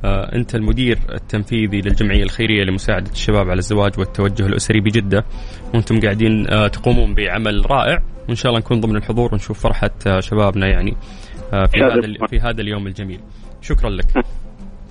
آه، 0.06 0.36
أنت 0.36 0.56
المدير 0.56 1.00
التنفيذي 1.14 1.82
للجمعية 1.82 2.24
الخيرية 2.24 2.64
لمساعدة 2.64 3.12
الشباب 3.12 3.50
على 3.50 3.60
الزواج 3.60 4.00
والتوجه 4.00 4.46
الأسري 4.46 4.80
بجدة 4.80 5.26
وأنتم 5.74 6.00
قاعدين 6.00 6.48
آه، 6.50 6.68
تقومون 6.68 7.14
بعمل 7.14 7.72
رائع 7.72 8.00
وإن 8.28 8.36
شاء 8.36 8.50
الله 8.50 8.60
نكون 8.60 8.80
ضمن 8.80 8.96
الحضور 8.96 9.30
ونشوف 9.34 9.60
فرحة 9.64 9.90
آه، 10.08 10.20
شبابنا 10.20 10.68
يعني 10.68 10.96
في. 11.52 11.84
هذا 11.84 12.28
في 12.28 12.40
هذا 12.40 12.62
اليوم 12.62 12.88
الجميل 12.88 13.20
شكرا 13.68 13.90
لك. 13.90 14.06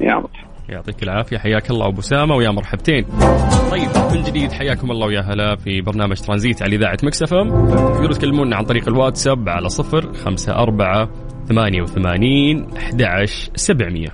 يا 0.01 0.15
مرحبا 0.15 0.47
يعطيك 0.69 1.03
العافية. 1.03 1.39
حياك 1.39 1.71
الله 1.71 1.89
أبو 1.89 2.01
أسامة 2.01 2.35
ويا 2.35 2.51
مرحبتين. 2.51 3.05
طيب 3.71 3.89
من 4.13 4.23
جديد 4.23 4.53
حياكم 4.53 4.91
الله 4.91 5.07
ويا 5.07 5.21
هلا 5.21 5.57
في 5.57 5.81
برنامج 5.81 6.21
ترانزيت 6.21 6.63
على 6.63 6.77
إذاعة 6.77 6.99
Mix 7.03 7.41
FM 7.41 7.67
تقدروا 7.69 8.15
تكلمونا 8.15 8.57
عن 8.57 8.65
طريق 8.65 8.89
الواتساب 8.89 9.49
على 9.49 9.69
صفر 9.69 10.13
خمسة 10.13 10.53
أربعة 10.53 11.09
ثمانية 11.49 11.83
وثمانين 11.83 12.77
أحد 12.77 13.03
عشر 13.03 13.51
سبعمية. 13.55 14.09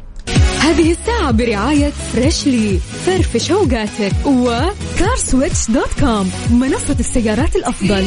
هذه 0.60 0.90
الساعة 0.90 1.30
برعاية 1.32 1.90
Freshly 1.90 2.78
فرفش 2.78 3.52
اوقاتك 3.52 4.26
و 4.26 4.41
CarSwitch 4.41 5.70
dot 5.70 6.00
com 6.00 6.30
منصة 6.60 6.96
السيارات 7.00 7.56
الأفضل. 7.56 8.04